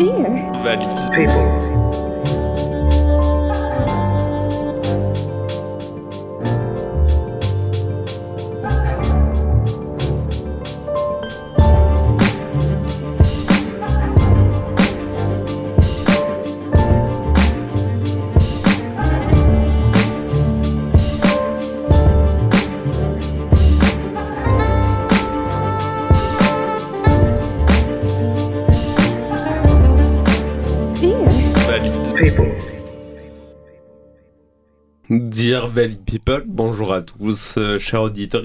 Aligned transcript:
Dear. 0.00 0.50
Valide. 0.64 0.96
People. 1.12 2.79
Bonjour 36.38 36.92
à 36.92 37.02
tous, 37.02 37.56
euh, 37.58 37.78
chers 37.80 38.02
auditeurs. 38.02 38.44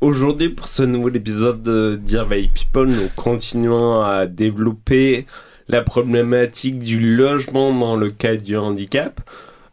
Aujourd'hui, 0.00 0.48
pour 0.48 0.68
ce 0.68 0.84
nouvel 0.84 1.16
épisode 1.16 1.60
de 1.60 1.98
Dear 2.00 2.28
People, 2.28 2.86
nous 2.86 3.08
continuons 3.16 4.00
à 4.00 4.26
développer 4.26 5.26
la 5.66 5.82
problématique 5.82 6.78
du 6.78 7.16
logement 7.16 7.72
dans 7.76 7.96
le 7.96 8.10
cas 8.10 8.36
du 8.36 8.56
handicap. 8.56 9.20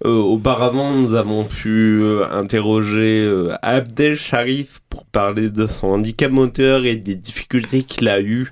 Euh, 0.03 0.17
auparavant, 0.17 0.93
nous 0.95 1.13
avons 1.13 1.43
pu 1.43 2.01
euh, 2.01 2.25
interroger 2.31 3.31
Abdel 3.61 4.15
Sharif 4.15 4.81
pour 4.89 5.05
parler 5.05 5.51
de 5.51 5.67
son 5.67 5.87
handicap 5.87 6.31
moteur 6.31 6.85
et 6.85 6.95
des 6.95 7.15
difficultés 7.15 7.83
qu'il 7.83 8.07
a 8.07 8.19
eues 8.19 8.51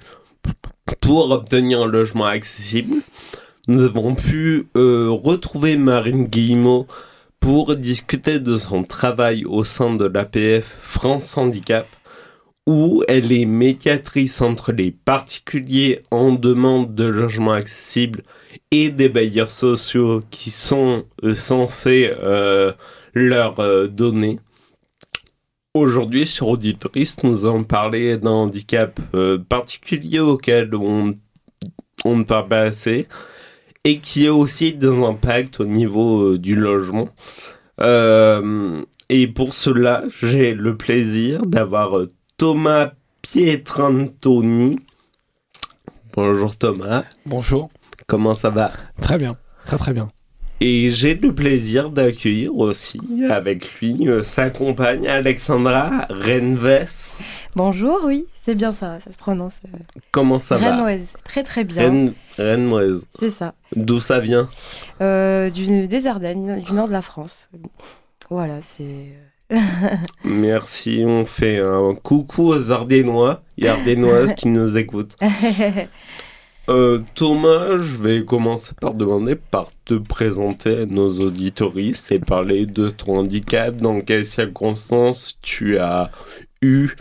pour 1.01 1.31
obtenir 1.31 1.81
un 1.81 1.87
logement 1.87 2.25
accessible. 2.25 2.97
Nous 3.67 3.81
avons 3.81 4.13
pu 4.13 4.67
retrouver 4.75 5.77
Marine 5.77 6.25
Guillemot 6.25 6.85
pour 7.43 7.75
discuter 7.75 8.39
de 8.39 8.57
son 8.57 8.83
travail 8.83 9.43
au 9.43 9.65
sein 9.65 9.95
de 9.95 10.05
l'APF 10.05 10.77
France 10.79 11.37
Handicap, 11.37 11.85
où 12.65 13.03
elle 13.09 13.33
est 13.33 13.43
médiatrice 13.43 14.39
entre 14.39 14.71
les 14.71 14.91
particuliers 14.91 16.03
en 16.09 16.31
demande 16.31 16.95
de 16.95 17.03
logement 17.03 17.51
accessible 17.51 18.23
et 18.71 18.91
des 18.91 19.09
bailleurs 19.09 19.51
sociaux 19.51 20.23
qui 20.31 20.51
sont 20.51 21.03
euh, 21.25 21.35
censés 21.35 22.13
euh, 22.17 22.71
leur 23.13 23.59
euh, 23.59 23.87
donner. 23.87 24.39
Aujourd'hui, 25.73 26.25
sur 26.25 26.47
Auditoriste, 26.47 27.25
nous 27.25 27.45
allons 27.45 27.65
parler 27.65 28.15
d'un 28.15 28.31
handicap 28.31 29.01
particulier 29.49 30.19
auquel 30.19 30.73
on 30.75 31.13
ne 32.05 32.23
parle 32.23 32.47
pas 32.47 32.61
assez 32.61 33.09
et 33.85 33.99
qui 33.99 34.27
a 34.27 34.33
aussi 34.33 34.73
des 34.73 35.03
impacts 35.03 35.59
au 35.59 35.65
niveau 35.65 36.21
euh, 36.33 36.37
du 36.39 36.55
logement. 36.55 37.09
Euh, 37.81 38.83
et 39.09 39.27
pour 39.27 39.53
cela, 39.53 40.03
j'ai 40.21 40.53
le 40.53 40.77
plaisir 40.77 41.45
d'avoir 41.45 41.97
euh, 41.97 42.11
Thomas 42.37 42.91
Pietrantoni. 43.21 44.79
Bonjour 46.15 46.55
Thomas, 46.57 47.03
Bonjour. 47.25 47.69
comment 48.07 48.33
ça 48.33 48.49
va? 48.49 48.71
Très 49.01 49.17
bien. 49.17 49.35
Très 49.65 49.77
très 49.77 49.93
bien. 49.93 50.07
Et 50.65 50.89
j'ai 50.91 51.13
le 51.15 51.35
plaisir 51.35 51.89
d'accueillir 51.89 52.55
aussi 52.55 52.97
avec 53.29 53.81
lui 53.81 54.07
euh, 54.07 54.23
sa 54.23 54.49
compagne 54.49 55.05
Alexandra 55.09 56.05
Renves. 56.09 56.85
Bonjour, 57.53 57.99
oui, 58.05 58.25
c'est 58.41 58.55
bien 58.55 58.71
ça, 58.71 58.97
ça 59.03 59.11
se 59.11 59.17
prononce. 59.17 59.55
euh, 59.67 59.77
Comment 60.11 60.39
ça 60.39 60.55
va 60.55 60.71
Rennoise, 60.71 61.11
très 61.25 61.43
très 61.43 61.65
bien, 61.65 61.89
Ren- 62.37 62.93
c'est 63.19 63.29
ça. 63.29 63.55
D'où 63.75 63.99
ça 63.99 64.21
vient 64.21 64.47
Euh, 65.01 65.49
du, 65.49 65.85
des 65.89 66.07
Ardennes, 66.07 66.61
du 66.61 66.71
nord 66.71 66.87
de 66.87 66.93
la 66.93 67.01
France. 67.01 67.45
Voilà, 68.29 68.61
c'est... 68.61 69.09
Merci, 70.23 71.03
on 71.05 71.25
fait 71.25 71.59
un 71.59 71.93
coucou 71.93 72.53
aux 72.53 72.71
Ardénois 72.71 73.43
et 73.57 73.67
Ardénoises 73.67 74.33
qui 74.33 74.47
nous 74.47 74.77
écoutent. 74.77 75.17
Euh, 76.69 77.01
Thomas, 77.13 77.77
je 77.77 77.97
vais 77.97 78.23
commencer 78.23 78.71
par 78.79 79.65
te 79.83 79.95
présenter 79.95 80.83
à 80.83 80.85
nos 80.85 81.19
auditoristes 81.19 82.11
et 82.13 82.19
parler 82.19 82.65
de 82.65 82.89
ton 82.89 83.17
handicap, 83.19 83.75
dans 83.75 83.99
quelles 83.99 84.25
circonstances 84.25 85.37
tu 85.41 85.77
as 85.77 86.09
eu 86.61 86.95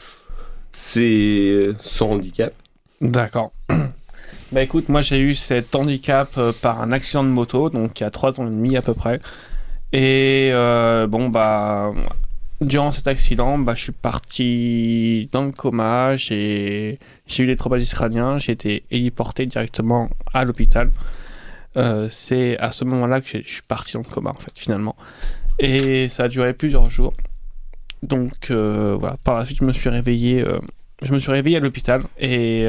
ces... 0.72 1.72
ce 1.80 2.02
handicap? 2.02 2.52
D'accord. 3.00 3.52
bah 4.52 4.62
écoute, 4.62 4.88
moi 4.88 5.00
j'ai 5.00 5.20
eu 5.20 5.34
cet 5.34 5.76
handicap 5.76 6.30
euh, 6.38 6.52
par 6.52 6.80
un 6.80 6.90
accident 6.90 7.22
de 7.22 7.28
moto, 7.28 7.70
donc 7.70 8.00
il 8.00 8.02
y 8.02 8.06
a 8.06 8.10
trois 8.10 8.40
ans 8.40 8.48
et 8.48 8.50
demi 8.50 8.76
à 8.76 8.82
peu 8.82 8.94
près. 8.94 9.20
Et 9.92 10.50
euh, 10.52 11.06
bon 11.06 11.28
bah 11.28 11.92
durant 12.62 12.92
cet 12.92 13.06
accident, 13.08 13.58
bah 13.58 13.74
je 13.74 13.82
suis 13.82 13.92
parti 13.92 15.28
dans 15.32 15.44
le 15.44 15.52
coma, 15.52 16.16
j'ai 16.16 16.98
eu 17.38 17.46
des 17.46 17.56
traumatismes 17.56 17.94
crâniens, 17.94 18.38
j'ai 18.38 18.52
été 18.52 18.84
héliporté 18.90 19.46
directement 19.46 20.08
à 20.32 20.44
l'hôpital. 20.44 20.90
Euh, 21.76 22.08
c'est 22.10 22.58
à 22.58 22.70
ce 22.70 22.84
moment-là 22.84 23.20
que 23.20 23.26
je 23.26 23.48
suis 23.48 23.62
parti 23.62 23.94
dans 23.94 24.00
le 24.00 24.04
coma 24.04 24.30
en 24.30 24.34
fait 24.34 24.56
finalement. 24.56 24.96
Et 25.58 26.08
ça 26.08 26.24
a 26.24 26.28
duré 26.28 26.52
plusieurs 26.52 26.88
jours. 26.90 27.12
Donc 28.02 28.50
euh, 28.50 28.96
voilà, 28.98 29.16
par 29.24 29.38
la 29.38 29.44
suite 29.44 29.58
je 29.60 29.64
me 29.64 29.72
suis 29.72 29.88
réveillé, 29.88 30.42
euh, 30.42 30.58
je 31.02 31.12
me 31.12 31.18
suis 31.18 31.30
réveillé 31.30 31.56
à 31.56 31.60
l'hôpital 31.60 32.04
et 32.18 32.66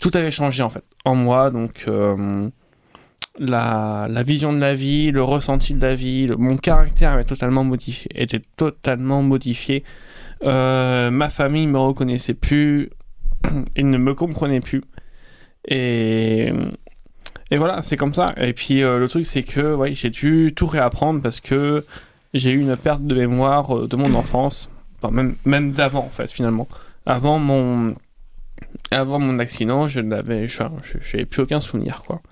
tout 0.00 0.10
avait 0.14 0.30
changé 0.30 0.62
en 0.62 0.68
fait 0.68 0.84
en 1.04 1.14
moi. 1.14 1.50
Donc 1.50 1.86
la, 3.38 4.06
la 4.10 4.22
vision 4.22 4.52
de 4.52 4.58
la 4.58 4.74
vie, 4.74 5.10
le 5.10 5.22
ressenti 5.22 5.74
de 5.74 5.80
la 5.84 5.94
vie, 5.94 6.26
le- 6.26 6.36
mon 6.36 6.56
caractère 6.56 7.12
avait 7.12 7.24
totalement 7.24 7.64
modifié, 7.64 8.08
était 8.14 8.42
totalement 8.56 9.22
modifié. 9.22 9.82
Euh, 10.44 11.10
ma 11.10 11.30
famille 11.30 11.66
me 11.66 11.78
reconnaissait 11.78 12.34
plus, 12.34 12.90
ils 13.76 13.88
ne 13.90 13.98
me 13.98 14.14
comprenaient 14.14 14.60
plus. 14.60 14.82
Et, 15.66 16.52
et 17.50 17.56
voilà, 17.56 17.82
c'est 17.82 17.96
comme 17.96 18.14
ça. 18.14 18.34
Et 18.36 18.52
puis 18.52 18.82
euh, 18.82 18.98
le 18.98 19.08
truc, 19.08 19.26
c'est 19.26 19.42
que 19.42 19.74
ouais, 19.74 19.94
j'ai 19.94 20.10
dû 20.10 20.52
tout 20.54 20.66
réapprendre 20.66 21.20
parce 21.22 21.40
que 21.40 21.84
j'ai 22.34 22.50
eu 22.52 22.60
une 22.60 22.76
perte 22.76 23.02
de 23.06 23.14
mémoire 23.14 23.76
euh, 23.76 23.88
de 23.88 23.96
mon 23.96 24.14
enfance, 24.14 24.68
enfin, 25.02 25.12
même, 25.12 25.36
même 25.44 25.72
d'avant 25.72 26.04
en 26.04 26.10
fait, 26.10 26.30
finalement. 26.30 26.68
Avant 27.06 27.38
mon, 27.38 27.94
avant 28.90 29.18
mon 29.18 29.38
accident, 29.38 29.88
je 29.88 30.00
n'avais 30.00 30.46
je- 30.48 30.62
je- 30.84 30.98
j'avais 31.02 31.24
plus 31.26 31.42
aucun 31.42 31.60
souvenir, 31.60 32.02
quoi. 32.06 32.22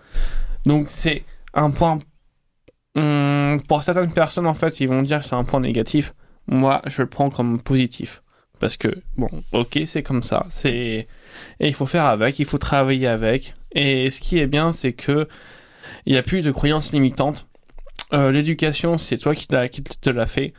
Donc 0.67 0.91
c'est 0.91 1.25
un 1.55 1.71
point. 1.71 1.99
hum, 2.97 3.61
pour 3.69 3.83
certaines 3.83 4.13
personnes, 4.13 4.47
en 4.47 4.55
fait, 4.55 4.81
ils 4.81 4.89
vont 4.89 5.03
dire 5.03 5.21
que 5.21 5.27
c'est 5.27 5.35
un 5.35 5.45
point 5.45 5.61
négatif. 5.61 6.15
Moi, 6.47 6.83
je 6.87 7.03
le 7.03 7.09
prends 7.09 7.31
comme 7.31 7.61
positif. 7.63 8.23
Parce 8.61 8.77
que, 8.77 8.89
bon, 9.17 9.29
ok, 9.53 9.81
c'est 9.87 10.03
comme 10.05 10.23
ça. 10.23 10.47
C'est 10.49 11.09
Et 11.61 11.69
il 11.69 11.75
faut 11.75 11.87
faire 11.87 12.05
avec, 12.05 12.39
il 12.39 12.45
faut 12.45 12.59
travailler 12.59 13.09
avec. 13.09 13.55
Et 13.73 14.11
ce 14.11 14.21
qui 14.21 14.39
est 14.39 14.47
bien, 14.47 14.73
c'est 14.73 14.93
que 14.93 15.29
il 16.07 16.13
n'y 16.13 16.19
a 16.19 16.23
plus 16.23 16.43
de 16.43 16.51
croyances 16.53 16.93
limitantes. 16.93 17.49
Euh, 18.13 18.31
L'éducation, 18.31 18.99
c'est 18.99 19.19
toi 19.19 19.35
qui, 19.35 19.49
te 19.49 20.11
l'a 20.11 20.27
fait. 20.27 20.53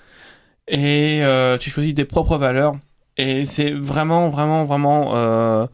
Et 0.68 1.24
euh, 1.24 1.58
tu 1.58 1.70
choisis 1.70 1.94
tes 1.96 2.06
propres 2.06 2.38
valeurs. 2.38 2.76
Et 3.18 3.46
c'est 3.46 3.72
vraiment, 3.72 4.30
vraiment, 4.30 4.66
vraiment 4.66 5.16
euh, 5.16 5.68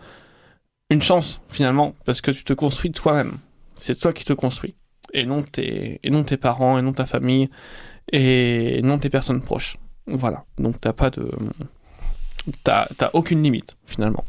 une 0.89 1.01
chance, 1.01 1.41
finalement, 1.49 1.95
parce 2.05 2.21
que 2.21 2.31
tu 2.31 2.43
te 2.43 2.53
construis 2.53 2.91
toi-même. 2.91 3.37
C'est 3.79 3.95
toi 3.95 4.13
qui 4.13 4.25
te 4.25 4.33
construis. 4.33 4.75
Et 5.13 5.25
non, 5.25 5.41
tes, 5.41 5.99
et 6.03 6.09
non 6.09 6.23
tes 6.23 6.37
parents, 6.37 6.77
et 6.77 6.81
non 6.81 6.93
ta 6.93 7.05
famille, 7.05 7.49
et 8.11 8.81
non 8.83 8.99
tes 8.99 9.09
personnes 9.09 9.41
proches. 9.41 9.77
Voilà. 10.07 10.45
Donc 10.57 10.79
t'as 10.79 10.93
pas 10.93 11.09
de. 11.09 11.31
T'as 12.63 12.87
t'as 12.97 13.09
aucune 13.13 13.43
limite, 13.43 13.77
finalement. 13.85 14.25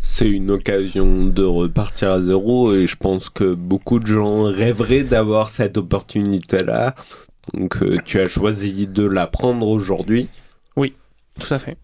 C'est 0.00 0.28
une 0.28 0.50
occasion 0.50 1.26
de 1.26 1.44
repartir 1.44 2.10
à 2.10 2.20
zéro 2.20 2.74
et 2.74 2.88
je 2.88 2.96
pense 2.96 3.28
que 3.28 3.54
beaucoup 3.54 4.00
de 4.00 4.06
gens 4.06 4.44
rêveraient 4.44 5.04
d'avoir 5.04 5.50
cette 5.50 5.76
opportunité-là. 5.76 6.96
Donc 7.54 7.82
euh, 7.82 7.98
tu 8.04 8.20
as 8.20 8.28
choisi 8.28 8.86
de 8.88 9.06
la 9.06 9.28
prendre 9.28 9.68
aujourd'hui. 9.68 10.28
Tout 11.40 11.54
à 11.54 11.58
fait. 11.58 11.76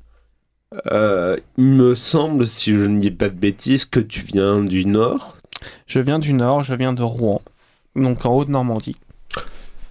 Euh, 0.87 1.39
il 1.57 1.65
me 1.65 1.95
semble, 1.95 2.47
si 2.47 2.73
je 2.73 2.85
ne 2.85 3.01
dis 3.01 3.11
pas 3.11 3.29
de 3.29 3.35
bêtises, 3.35 3.85
que 3.85 4.01
tu 4.01 4.21
viens 4.21 4.63
du 4.63 4.85
Nord. 4.85 5.38
Je 5.87 6.01
viens 6.01 6.19
du 6.19 6.33
Nord, 6.33 6.63
je 6.63 6.75
viens 6.75 6.93
de 6.93 7.03
Rouen, 7.03 7.43
donc 7.97 8.25
en 8.25 8.37
Haute-Normandie. 8.37 8.97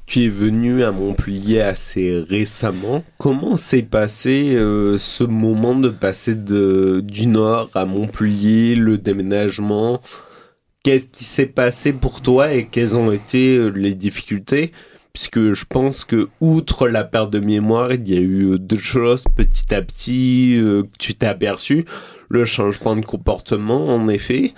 Tu 0.07 0.23
es 0.23 0.29
venu 0.29 0.83
à 0.83 0.93
Montpellier 0.93 1.59
assez 1.59 2.17
récemment. 2.29 3.03
Comment 3.17 3.57
s'est 3.57 3.81
passé 3.81 4.55
euh, 4.55 4.97
ce 4.97 5.25
moment 5.25 5.75
de 5.75 5.89
passer 5.89 6.33
du 6.33 7.27
Nord 7.27 7.69
à 7.73 7.85
Montpellier, 7.85 8.75
le 8.75 8.97
déménagement? 8.97 9.99
Qu'est-ce 10.81 11.07
qui 11.07 11.25
s'est 11.25 11.47
passé 11.47 11.91
pour 11.91 12.21
toi 12.21 12.53
et 12.53 12.67
quelles 12.67 12.95
ont 12.95 13.11
été 13.11 13.57
euh, 13.57 13.67
les 13.67 13.95
difficultés? 13.95 14.71
Puisque 15.11 15.51
je 15.51 15.65
pense 15.67 16.05
que, 16.05 16.29
outre 16.39 16.87
la 16.87 17.03
perte 17.03 17.31
de 17.31 17.39
mémoire, 17.39 17.91
il 17.91 18.07
y 18.07 18.15
a 18.15 18.21
eu 18.21 18.53
euh, 18.53 18.57
deux 18.57 18.77
choses 18.77 19.25
petit 19.35 19.73
à 19.75 19.81
petit 19.81 20.53
que 20.57 20.87
tu 20.97 21.15
t'es 21.15 21.25
aperçu. 21.27 21.83
Le 22.29 22.45
changement 22.45 22.95
de 22.95 23.03
comportement, 23.03 23.87
en 23.87 24.07
effet. 24.07 24.53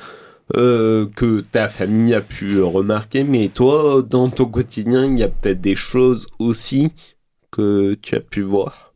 Euh, 0.56 1.07
que 1.16 1.42
ta 1.42 1.68
famille 1.68 2.13
a 2.13 2.22
pu 2.22 2.62
remarquer, 2.62 3.24
mais 3.24 3.50
toi, 3.50 4.04
dans 4.07 4.30
ton 4.30 4.46
quotidien, 4.46 5.06
il 5.06 5.18
y 5.18 5.24
a 5.24 5.28
peut-être 5.28 5.62
des 5.62 5.75
choses 5.75 6.28
aussi 6.40 6.92
que 7.51 7.96
tu 8.01 8.16
as 8.16 8.19
pu 8.19 8.42
voir. 8.42 8.94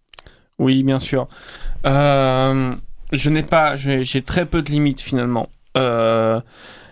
Oui, 0.59 0.83
bien 0.83 0.99
sûr. 0.99 1.27
Euh, 1.85 2.75
je 3.11 3.29
n'ai 3.29 3.43
pas, 3.43 3.75
j'ai 3.75 4.21
très 4.21 4.45
peu 4.45 4.61
de 4.61 4.71
limites 4.71 5.01
finalement. 5.01 5.49
Euh, 5.77 6.39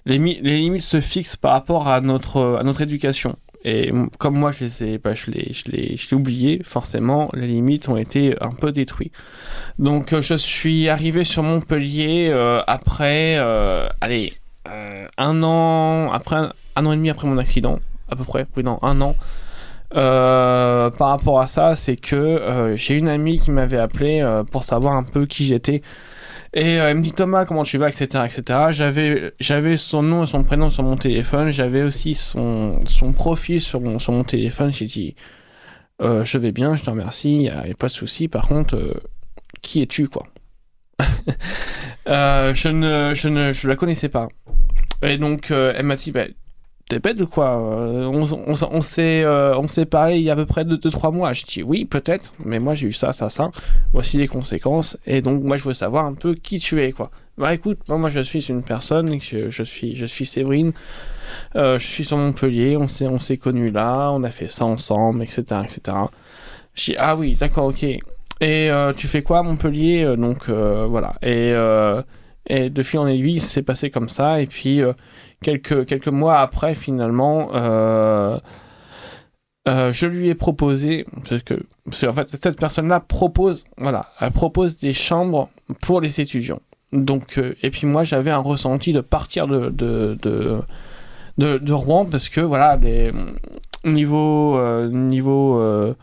les, 0.06 0.20
mi- 0.20 0.40
les 0.42 0.58
limites 0.58 0.82
se 0.82 1.00
fixent 1.00 1.38
par 1.38 1.52
rapport 1.52 1.88
à 1.88 2.02
notre, 2.02 2.58
à 2.60 2.64
notre 2.64 2.82
éducation. 2.82 3.38
Et 3.64 3.92
comme 4.18 4.36
moi, 4.40 4.52
je 4.52 4.64
les 4.64 4.84
ai, 4.84 4.98
bah, 4.98 5.14
je 5.14 5.30
l'ai, 5.30 5.54
je 5.54 5.70
l'ai 5.72 6.14
oublié, 6.14 6.62
forcément, 6.64 7.30
les 7.34 7.46
limites 7.46 7.90
ont 7.90 7.98
été 7.98 8.36
un 8.42 8.50
peu 8.50 8.72
détruites. 8.72 9.14
Donc, 9.78 10.20
je 10.20 10.34
suis 10.34 10.90
arrivé 10.90 11.24
sur 11.24 11.44
Montpellier 11.44 12.32
après, 12.66 13.38
allez, 14.02 14.34
un 14.66 15.44
an, 15.44 16.12
après 16.12 16.36
un, 16.76 16.86
an 16.86 16.92
et 16.92 16.96
demi 16.96 17.10
après 17.10 17.28
mon 17.28 17.38
accident, 17.38 17.80
à 18.10 18.16
peu 18.16 18.24
près, 18.24 18.48
oui, 18.58 18.64
un 18.82 19.02
an. 19.02 19.16
Euh, 19.94 20.90
par 20.90 21.10
rapport 21.10 21.42
à 21.42 21.48
ça, 21.48 21.76
c'est 21.76 21.98
que 21.98 22.16
euh, 22.16 22.76
j'ai 22.78 22.96
une 22.96 23.10
amie 23.10 23.40
qui 23.40 23.52
m'avait 23.52 23.78
appelé 23.78 24.22
euh, 24.22 24.44
pour 24.44 24.64
savoir 24.64 24.96
un 24.96 25.04
peu 25.04 25.26
qui 25.26 25.46
j'étais. 25.46 25.82
Et 26.54 26.80
euh, 26.80 26.90
elle 26.90 26.98
me 26.98 27.02
dit 27.02 27.14
Thomas, 27.14 27.46
comment 27.46 27.64
tu 27.64 27.78
vas, 27.78 27.90
etc., 27.90 28.24
etc. 28.26 28.60
J'avais, 28.72 29.34
j'avais 29.40 29.78
son 29.78 30.04
nom 30.04 30.24
et 30.24 30.28
son 30.28 30.44
prénom 30.44 30.70
sur 30.70 30.84
mon 30.84 30.96
téléphone. 30.96 31.50
J'avais 31.50 31.84
aussi 31.84 32.16
son, 32.16 32.82
son 32.86 33.14
profil 33.14 33.62
sur 33.62 33.82
mon, 33.82 34.00
sur 34.00 34.14
mon 34.14 34.24
téléphone. 34.24 34.72
J'ai 34.74 34.86
dit, 34.86 35.16
euh, 36.02 36.26
je 36.26 36.38
vais 36.38 36.52
bien, 36.52 36.76
je 36.76 36.84
te 36.84 36.90
remercie, 36.90 37.44
il 37.44 37.50
a, 37.50 37.62
a 37.62 37.74
pas 37.78 37.88
de 37.88 37.92
souci. 37.92 38.28
Par 38.28 38.48
contre, 38.48 38.76
euh, 38.76 38.94
qui 39.62 39.82
es-tu, 39.82 40.08
quoi? 40.08 40.24
Euh, 42.08 42.54
Je 42.56 42.68
ne, 42.70 43.14
je 43.14 43.28
ne, 43.30 43.52
je 43.54 43.68
la 43.68 43.76
connaissais 43.76 44.10
pas. 44.10 44.28
Et 45.02 45.18
donc, 45.18 45.52
euh, 45.52 45.74
elle 45.76 45.86
m'a 45.86 45.96
dit, 45.96 46.12
bah, 46.12 46.26
t'es 46.88 47.00
bête 47.00 47.20
ou 47.22 47.28
quoi 47.28 47.58
Euh, 47.58 48.06
On, 48.06 48.24
euh, 48.24 49.56
on 49.58 49.68
s'est 49.68 49.86
parlé 49.86 50.18
il 50.18 50.24
y 50.24 50.30
a 50.30 50.34
à 50.34 50.36
peu 50.36 50.46
près 50.46 50.64
2-3 50.64 51.12
mois. 51.12 51.34
Je 51.34 51.44
dis, 51.44 51.64
oui, 51.64 51.86
peut-être, 51.86 52.34
mais 52.44 52.60
moi 52.60 52.76
j'ai 52.76 52.88
eu 52.88 52.94
ça, 52.94 53.12
ça, 53.12 53.30
ça. 53.30 53.52
Voici 53.94 54.18
les 54.18 54.28
conséquences. 54.28 54.98
Et 55.06 55.22
donc, 55.22 55.44
moi, 55.44 55.58
je 55.58 55.64
veux 55.64 55.74
savoir 55.74 56.06
un 56.06 56.14
peu 56.14 56.36
qui 56.36 56.60
tu 56.60 56.82
es, 56.84 56.92
quoi. 56.92 57.10
Bah 57.38 57.54
écoute, 57.54 57.80
moi, 57.88 58.10
je 58.10 58.20
suis 58.20 58.42
une 58.50 58.62
personne, 58.62 59.20
je, 59.20 59.50
je 59.50 59.64
suis, 59.64 59.96
je 59.96 60.06
suis 60.06 60.26
Séverine, 60.26 60.74
je 61.56 61.78
suis 61.80 62.06
sur 62.06 62.18
Montpellier, 62.18 62.78
on 62.78 62.88
s'est, 62.88 63.08
on 63.08 63.20
s'est 63.20 63.38
connus 63.38 63.72
là, 63.72 64.12
on 64.12 64.24
a 64.24 64.30
fait 64.30 64.50
ça 64.50 64.66
ensemble, 64.66 65.24
etc., 65.24 65.44
etc. 65.64 65.98
Je 66.76 66.92
dis, 66.92 66.96
ah 67.00 67.16
oui, 67.16 67.36
d'accord, 67.40 67.66
ok. 67.68 67.84
Et 68.42 68.70
tu 68.98 69.08
fais 69.08 69.24
quoi 69.24 69.40
à 69.40 69.44
Montpellier 69.44 70.14
Donc 70.18 70.50
voilà. 70.50 71.16
Et, 71.24 71.54
et 72.48 72.70
de 72.70 72.84
fil 72.84 73.00
en 73.00 73.08
aiguille, 73.08 73.40
c'est 73.40 73.62
passé 73.62 73.90
comme 73.90 74.10
ça. 74.10 74.42
Et 74.42 74.48
puis 74.48 74.82
euh, 74.82 74.94
quelques, 75.44 75.86
quelques 75.86 76.08
mois 76.08 76.40
après, 76.40 76.76
finalement, 76.76 77.50
euh, 77.54 78.38
euh, 79.68 79.94
je 79.94 80.08
lui 80.08 80.30
ai 80.30 80.36
proposé, 80.36 81.06
parce 81.30 81.44
que, 81.44 81.54
qu'en 81.54 82.14
fait, 82.14 82.28
cette 82.28 82.60
personne-là 82.60 83.00
propose, 83.00 83.66
voilà, 83.78 84.08
elle 84.20 84.32
propose 84.32 84.80
des 84.80 84.94
chambres 84.94 85.50
pour 85.82 86.02
les 86.02 86.20
étudiants. 86.20 86.62
Donc, 86.94 87.40
et 87.62 87.70
puis 87.70 87.88
moi, 87.88 88.04
j'avais 88.04 88.32
un 88.32 88.40
ressenti 88.40 88.92
de 88.92 89.00
partir 89.02 89.48
de, 89.48 89.70
de, 89.70 90.18
de, 90.22 91.58
de, 91.58 91.74
Rouen 91.74 92.06
parce 92.06 92.28
que, 92.28 92.42
voilà, 92.42 92.76
les, 92.76 93.14
niveau, 93.86 94.58
euh, 94.58 94.90
niveau, 94.90 95.62
euh, 95.62 95.94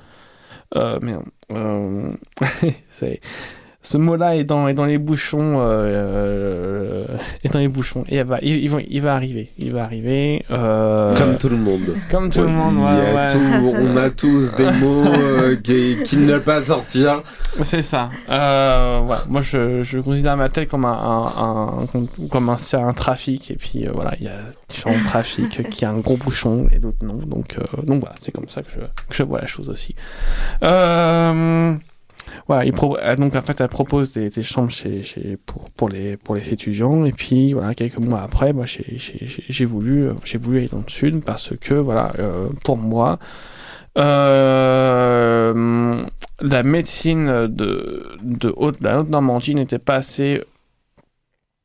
merde, 1.01 1.25
c'est, 2.89 3.21
ce 3.81 3.97
mot-là 3.97 4.37
est 4.37 4.45
dans, 4.45 4.67
est 4.69 4.75
dans 4.75 4.85
les 4.87 4.99
bouchons, 4.99 5.61
euh, 5.61 7.05
euh, 7.07 7.07
est 7.45 7.53
dans 7.53 7.61
les 7.61 7.69
bouchons, 7.69 8.05
et 8.09 8.17
elle 8.17 8.27
va, 8.27 8.39
il, 8.43 8.57
il 8.65 8.69
va, 8.71 8.79
il 8.87 9.01
va 9.01 9.15
arriver, 9.15 9.51
il 9.57 9.73
va 9.73 9.85
arriver, 9.85 10.45
euh, 10.51 11.15
Comme 11.17 11.37
tout 11.37 11.49
le 11.49 11.57
monde. 11.57 11.95
comme 12.11 12.29
tout 12.31 12.41
le 12.43 12.49
monde, 12.49 12.77
ouais, 12.77 13.15
ouais. 13.15 13.29
tout- 13.29 13.77
on 13.81 13.97
a 13.97 14.11
tous 14.11 14.53
des 14.57 14.71
mots 14.81 15.05
euh, 15.07 15.57
qui, 15.57 15.99
qui 16.05 16.17
ne 16.17 16.27
veulent 16.33 16.43
pas 16.43 16.63
sortir. 16.63 17.23
C'est 17.63 17.83
ça. 17.83 18.11
Euh. 18.29 18.99
Moi, 19.29 19.43
je, 19.43 19.83
je 19.85 19.99
considère 20.01 20.37
ma 20.37 20.49
tête 20.49 20.69
comme 20.69 20.85
un, 20.85 20.93
un, 20.93 21.85
un- 21.85 22.27
comme 22.29 22.49
un, 22.51 22.57
un 22.75 22.93
trafic. 22.93 23.51
Et 23.51 23.57
puis, 23.57 23.87
euh, 23.87 23.91
voilà, 23.95 24.15
il 24.19 24.25
y 24.25 24.29
a 24.29 24.39
différents 24.69 25.03
trafics 25.07 25.69
qui 25.71 25.85
a 25.85 25.91
un 25.91 25.97
gros 25.97 26.17
bouchon 26.17 26.69
et 26.73 26.79
d'autres 26.79 27.05
non. 27.05 27.15
Donc, 27.15 27.57
euh, 27.59 27.83
donc 27.85 28.01
voilà, 28.01 28.15
c'est 28.19 28.33
comme 28.33 28.49
ça 28.49 28.63
que 28.63 28.69
je, 28.75 28.81
que 28.81 29.15
je 29.15 29.23
vois 29.23 29.41
la 29.41 29.47
chose 29.47 29.71
aussi. 29.71 29.95
Euh, 30.63 31.75
euh, 32.51 33.17
donc 33.17 33.35
en 33.35 33.43
fait, 33.43 33.61
elle 33.61 33.69
propose 33.69 34.15
des, 34.15 34.31
des 34.31 34.43
chambres 34.43 34.73
pour, 35.77 35.89
les, 35.89 36.19
étudiants. 36.51 37.05
Et 37.05 37.13
puis, 37.13 37.55
quelques 37.77 37.99
mois 37.99 38.23
après, 38.23 38.53
voulu, 39.65 40.05
euh, 40.05 40.15
j'ai 40.25 40.39
voulu 40.39 40.59
aller 40.59 40.69
dans 40.69 40.83
le 40.85 40.91
sud 40.91 41.23
parce 41.25 41.53
que, 41.61 41.75
euh, 41.75 42.49
pour 42.65 42.77
moi, 42.77 43.19
la 43.97 45.53
médecine 46.63 47.47
de, 47.49 48.53
haute, 48.57 48.81
la 48.81 49.01
Haute-Normandie 49.01 49.55
n'était 49.55 49.79
pas 49.79 49.97
assez. 49.97 50.43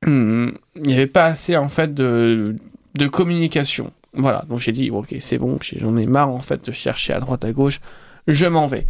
Il 0.05 0.53
n'y 0.75 0.93
avait 0.93 1.07
pas 1.07 1.25
assez, 1.25 1.55
en 1.55 1.69
fait, 1.69 1.93
de, 1.93 2.55
communication. 3.11 3.91
Donc 4.13 4.59
j'ai 4.59 4.71
dit, 4.73 4.91
ok, 4.91 5.15
c'est 5.19 5.37
bon, 5.37 5.57
j'en 5.61 5.97
ai 5.97 6.05
marre, 6.05 6.29
de 6.65 6.71
chercher 6.71 7.13
à 7.13 7.19
droite, 7.19 7.43
à 7.45 7.51
gauche, 7.51 7.79
je 8.27 8.45
m'en 8.45 8.65
vais. 8.65 8.85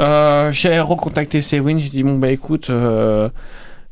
Euh, 0.00 0.52
j'ai 0.52 0.80
recontacté 0.80 1.42
Sewin, 1.42 1.78
j'ai 1.78 1.90
dit, 1.90 2.02
bon, 2.02 2.18
bah 2.18 2.30
écoute, 2.30 2.70
euh, 2.70 3.28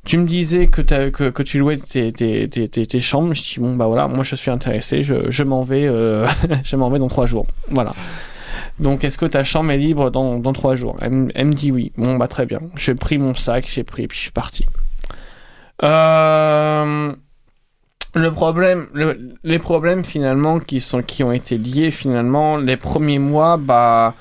tu 0.05 0.19
me 0.19 0.27
disais 0.27 0.67
que, 0.67 1.43
tu 1.43 1.59
louais 1.59 1.77
tes, 1.79 2.13
tes, 2.13 2.49
tes, 2.49 2.69
tes, 2.69 3.01
chambres, 3.01 3.35
je 3.35 3.43
dis, 3.43 3.57
bon, 3.59 3.77
bah 3.77 3.87
voilà, 3.87 4.09
moi 4.09 4.25
je 4.25 4.35
suis 4.35 4.51
intéressé, 4.51 5.03
je, 5.03 5.43
m'en 5.43 5.63
vais, 5.63 5.87
euh, 5.87 6.27
vais 6.49 6.99
dans 6.99 7.09
trois 7.09 7.27
jours. 7.27 7.47
Voilà. 7.69 7.93
Donc, 8.79 9.05
est-ce 9.05 9.19
que 9.19 9.27
ta 9.27 9.45
chambre 9.45 9.71
est 9.71 9.79
libre 9.79 10.11
dans, 10.11 10.41
trois 10.53 10.75
jours? 10.75 10.97
Elle, 11.01 11.31
elle 11.35 11.47
me 11.47 11.53
dit 11.53 11.71
oui. 11.71 11.93
Bon, 11.97 12.17
bah 12.17 12.29
très 12.29 12.47
bien. 12.47 12.61
J'ai 12.77 12.95
pris 12.95 13.19
mon 13.19 13.35
sac, 13.35 13.67
j'ai 13.69 13.85
pris, 13.85 14.07
puis 14.09 14.17
je 14.19 14.23
suis 14.23 14.31
parti. 14.33 14.67
Le 18.15 18.31
problème, 18.31 18.89
le- 18.93 19.37
les 19.43 19.59
problèmes 19.59 20.05
finalement 20.05 20.61
qui 20.61 20.81
sont 20.83 21.03
qui 21.03 21.25
ont 21.25 21.33
été 21.33 21.57
liés 21.57 21.91
finalement 21.91 22.59
les 22.59 22.77
premiers 22.77 23.19
mois, 23.19 23.57
bah 23.57 24.15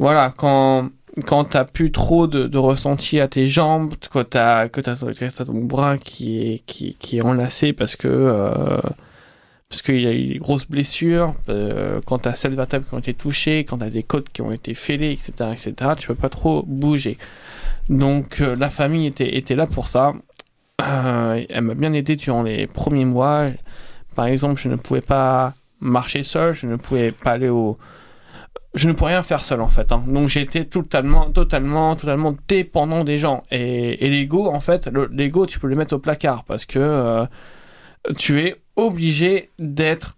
voilà, 0.00 0.32
quand 0.36 0.90
quand 1.26 1.44
t'as 1.44 1.64
plus 1.64 1.92
trop 1.92 2.26
de, 2.26 2.46
de 2.46 2.58
ressenti 2.58 3.20
à 3.20 3.28
tes 3.28 3.48
jambes, 3.48 3.94
quand 4.10 4.28
t'as 4.30 4.68
que 4.68 4.80
t'as 4.80 4.96
t'as 4.96 5.44
ton 5.44 5.64
bras 5.64 5.98
qui 5.98 6.40
est 6.40 6.58
qui 6.66 7.18
est 7.18 7.22
enlacé 7.22 7.72
parce 7.72 7.96
que 7.96 8.08
euh, 8.08 8.80
parce 9.70 9.82
qu'il 9.82 10.00
y 10.00 10.06
a 10.06 10.12
eu 10.12 10.26
des 10.26 10.38
grosses 10.40 10.66
blessures, 10.68 11.34
euh, 11.48 12.00
quand 12.04 12.18
t'as 12.18 12.34
sept 12.34 12.52
vertèbres 12.52 12.88
qui 12.88 12.94
ont 12.94 12.98
été 12.98 13.14
touchées, 13.14 13.60
quand 13.60 13.78
t'as 13.78 13.88
des 13.88 14.02
côtes 14.02 14.28
qui 14.30 14.42
ont 14.42 14.50
été 14.50 14.74
fêlées, 14.74 15.12
etc., 15.12 15.50
etc., 15.52 15.92
tu 15.96 16.08
peux 16.08 16.16
pas 16.16 16.28
trop 16.28 16.64
bouger. 16.66 17.18
Donc 17.88 18.40
euh, 18.40 18.56
la 18.56 18.68
famille 18.68 19.06
était, 19.06 19.36
était 19.36 19.54
là 19.54 19.68
pour 19.68 19.86
ça. 19.86 20.12
Euh, 20.82 21.44
elle 21.48 21.62
m'a 21.62 21.74
bien 21.74 21.92
aidé 21.92 22.16
durant 22.16 22.42
les 22.42 22.66
premiers 22.66 23.04
mois. 23.04 23.50
Par 24.16 24.26
exemple, 24.26 24.60
je 24.60 24.68
ne 24.68 24.76
pouvais 24.76 25.02
pas 25.02 25.54
marcher 25.80 26.24
seul, 26.24 26.52
je 26.52 26.66
ne 26.66 26.76
pouvais 26.76 27.12
pas 27.12 27.32
aller 27.32 27.48
au... 27.48 27.78
Je 28.74 28.86
ne 28.88 28.92
pouvais 28.92 29.10
rien 29.10 29.22
faire 29.24 29.42
seul 29.42 29.60
en 29.60 29.66
fait. 29.66 29.90
hein. 29.92 30.02
Donc 30.06 30.28
j'étais 30.28 30.64
totalement, 30.64 31.30
totalement, 31.32 31.96
totalement 31.96 32.34
dépendant 32.46 33.02
des 33.02 33.18
gens. 33.18 33.42
Et, 33.50 34.04
et 34.06 34.10
l'ego, 34.10 34.46
en 34.48 34.60
fait, 34.60 34.86
le- 34.86 35.08
l'ego, 35.12 35.46
tu 35.46 35.58
peux 35.58 35.66
le 35.66 35.74
mettre 35.76 35.94
au 35.94 35.98
placard 35.98 36.44
parce 36.44 36.66
que 36.66 36.78
euh, 36.78 37.26
tu 38.16 38.40
es 38.40 38.56
obligé 38.76 39.50
d'être 39.58 40.16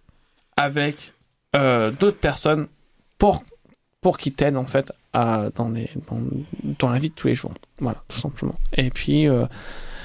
avec 0.57 1.15
euh, 1.57 1.91
d'autres 1.91 2.19
personnes 2.19 2.67
pour, 3.19 3.43
pour 4.03 4.19
qu'ils 4.19 4.35
t'aident 4.35 4.59
en 4.59 4.67
fait 4.67 4.93
dans, 5.15 5.69
les, 5.75 5.91
dans, 6.11 6.21
dans 6.79 6.89
la 6.91 6.99
vie 6.99 7.09
de 7.11 7.15
tous 7.15 7.27
les 7.29 7.35
jours. 7.35 7.53
Voilà, 7.81 8.03
tout 8.09 8.19
simplement. 8.19 8.55
Et 8.75 8.91
puis, 8.91 9.29
euh, 9.29 9.47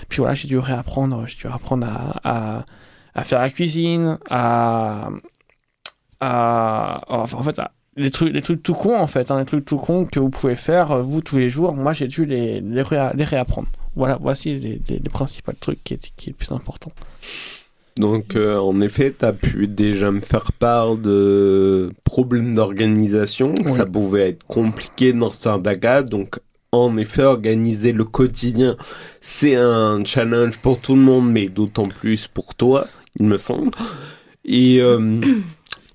puis 0.10 0.20
voilà, 0.20 0.36
j'ai 0.36 0.48
dû 0.48 0.58
réapprendre, 0.58 1.26
j'ai 1.28 1.36
dû 1.38 1.48
apprendre 1.48 1.86
à, 1.88 2.20
à, 2.24 2.66
à 3.14 3.24
faire 3.26 3.40
la 3.42 3.50
cuisine, 3.50 4.18
à, 4.30 5.10
à 6.20 7.02
enfin, 7.10 7.38
en 7.38 7.44
fait, 7.44 7.60
à- 7.60 7.72
les 7.98 8.12
trucs, 8.12 8.34
les 8.34 8.42
trucs 8.42 8.64
tout 8.64 8.74
cons 8.74 8.98
en 8.98 9.08
fait, 9.08 9.32
hein, 9.32 9.40
les 9.40 9.46
trucs 9.46 9.66
tout 9.66 9.78
cons 9.78 10.06
que 10.06 10.20
vous 10.20 10.30
pouvez 10.30 10.56
faire 10.56 10.92
euh, 10.92 11.02
vous 11.02 11.22
tous 11.22 11.38
les 11.38 11.50
jours. 11.50 11.74
Moi, 11.74 11.94
j'ai 11.94 12.08
dû 12.08 12.26
les, 12.26 12.62
les, 12.62 12.84
réa- 12.84 13.16
les 13.16 13.24
réapprendre. 13.24 13.68
Voilà, 13.96 14.18
voici 14.22 14.54
les, 14.60 14.80
les, 14.88 15.00
les 15.00 15.10
principaux 15.10 15.52
trucs 15.60 15.84
qui 15.84 15.96
est, 15.96 16.14
qui 16.16 16.30
est 16.30 16.34
le 16.34 16.38
plus 16.38 16.52
important. 16.52 16.92
Donc, 18.00 18.36
euh, 18.36 18.58
en 18.60 18.80
effet, 18.82 19.12
tu 19.18 19.26
as 19.26 19.34
pu 19.34 19.68
déjà 19.68 20.12
me 20.12 20.22
faire 20.22 20.52
part 20.52 20.96
de 20.96 21.92
problèmes 22.04 22.54
d'organisation. 22.54 23.56
Oui. 23.58 23.72
Ça 23.72 23.88
pouvait 23.88 24.30
être 24.30 24.46
compliqué 24.46 25.14
dans 25.14 25.32
certains 25.32 25.76
cas. 25.76 26.04
Donc, 26.04 26.40
en 26.72 26.96
effet, 26.98 27.24
organiser 27.24 27.94
le 27.94 28.04
quotidien, 28.04 28.78
c'est 29.20 29.56
un 29.56 30.06
challenge 30.06 30.60
pour 30.60 30.80
tout 30.80 30.94
le 30.94 31.02
monde, 31.02 31.32
mais 31.32 31.48
d'autant 31.48 31.88
plus 31.88 32.28
pour 32.28 32.54
toi, 32.54 32.88
il 33.20 33.26
me 33.26 33.40
semble. 33.40 33.72
Et 34.46 34.80
euh, 34.80 35.20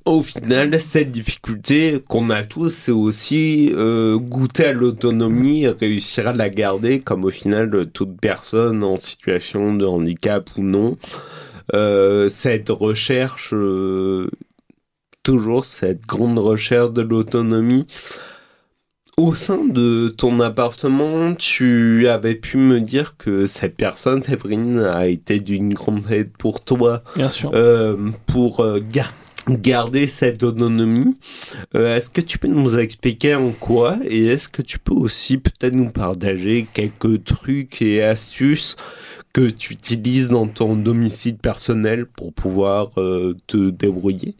au 0.04 0.22
final, 0.22 0.80
cette 0.80 1.10
difficulté 1.12 2.02
qu'on 2.08 2.30
a 2.30 2.42
tous, 2.44 2.70
c'est 2.70 2.92
aussi 2.92 3.70
euh, 3.74 4.16
goûter 4.18 4.66
à 4.66 4.72
l'autonomie, 4.72 5.66
réussir 5.68 6.28
à 6.28 6.32
la 6.34 6.50
garder, 6.50 7.00
comme 7.00 7.24
au 7.24 7.30
final 7.30 7.90
toute 7.92 8.20
personne 8.20 8.82
en 8.84 8.96
situation 8.96 9.74
de 9.74 9.84
handicap 9.86 10.50
ou 10.56 10.62
non 10.62 10.96
euh, 11.74 12.28
cette 12.28 12.68
recherche, 12.70 13.50
euh, 13.52 14.28
toujours 15.22 15.64
cette 15.64 16.04
grande 16.06 16.38
recherche 16.38 16.92
de 16.92 17.02
l'autonomie. 17.02 17.86
Au 19.18 19.34
sein 19.34 19.64
de 19.64 20.08
ton 20.08 20.40
appartement, 20.40 21.34
tu 21.34 22.08
avais 22.08 22.34
pu 22.34 22.56
me 22.56 22.80
dire 22.80 23.16
que 23.18 23.44
cette 23.46 23.76
personne, 23.76 24.22
Séverine, 24.22 24.78
a 24.78 25.06
été 25.06 25.38
d'une 25.38 25.74
grande 25.74 26.10
aide 26.10 26.32
pour 26.38 26.60
toi, 26.64 27.02
Bien 27.14 27.28
sûr. 27.30 27.50
euh, 27.52 28.10
pour 28.26 28.60
euh, 28.60 28.80
gar- 28.80 29.12
garder 29.48 30.06
cette 30.06 30.42
autonomie. 30.42 31.18
Euh, 31.74 31.96
est-ce 31.96 32.10
que 32.10 32.20
tu 32.20 32.38
peux 32.38 32.48
nous 32.48 32.78
expliquer 32.78 33.34
en 33.34 33.50
quoi 33.50 33.98
et 34.04 34.26
est-ce 34.26 34.48
que 34.48 34.62
tu 34.62 34.78
peux 34.78 34.94
aussi 34.94 35.38
peut-être 35.38 35.74
nous 35.74 35.90
partager 35.90 36.66
quelques 36.72 37.24
trucs 37.24 37.82
et 37.82 38.02
astuces 38.02 38.76
que 39.32 39.48
tu 39.48 39.72
utilises 39.72 40.28
dans 40.28 40.46
ton 40.46 40.76
domicile 40.76 41.36
personnel 41.36 42.06
pour 42.06 42.32
pouvoir 42.32 42.88
euh, 42.98 43.34
te 43.46 43.70
débrouiller? 43.70 44.34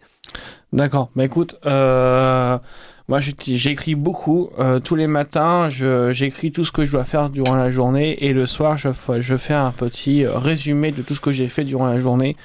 D'accord. 0.73 1.11
Bah 1.17 1.25
écoute, 1.25 1.57
euh, 1.67 2.59
moi 3.09 3.21
j'écris 3.21 3.95
beaucoup. 3.95 4.51
Euh, 4.59 4.81
tous 4.81 4.95
les 4.95 5.07
matins, 5.07 5.69
j'écris 6.11 6.53
tout 6.53 6.65
ce 6.65 6.73
que 6.73 6.85
je 6.85 6.93
dois 6.93 7.05
faire 7.05 7.31
durant 7.31 7.55
la 7.55 7.71
journée 7.71 8.25
et 8.25 8.33
le 8.33 8.47
soir, 8.47 8.79
je, 8.79 8.89
je 9.21 9.37
fais 9.37 9.55
un 9.55 9.71
petit 9.71 10.27
résumé 10.27 10.93
de 10.93 11.03
tout 11.03 11.15
ce 11.15 11.21
que 11.21 11.33
j'ai 11.33 11.49
fait 11.49 11.65
durant 11.65 11.87
la 11.87 11.99
journée. 11.99 12.37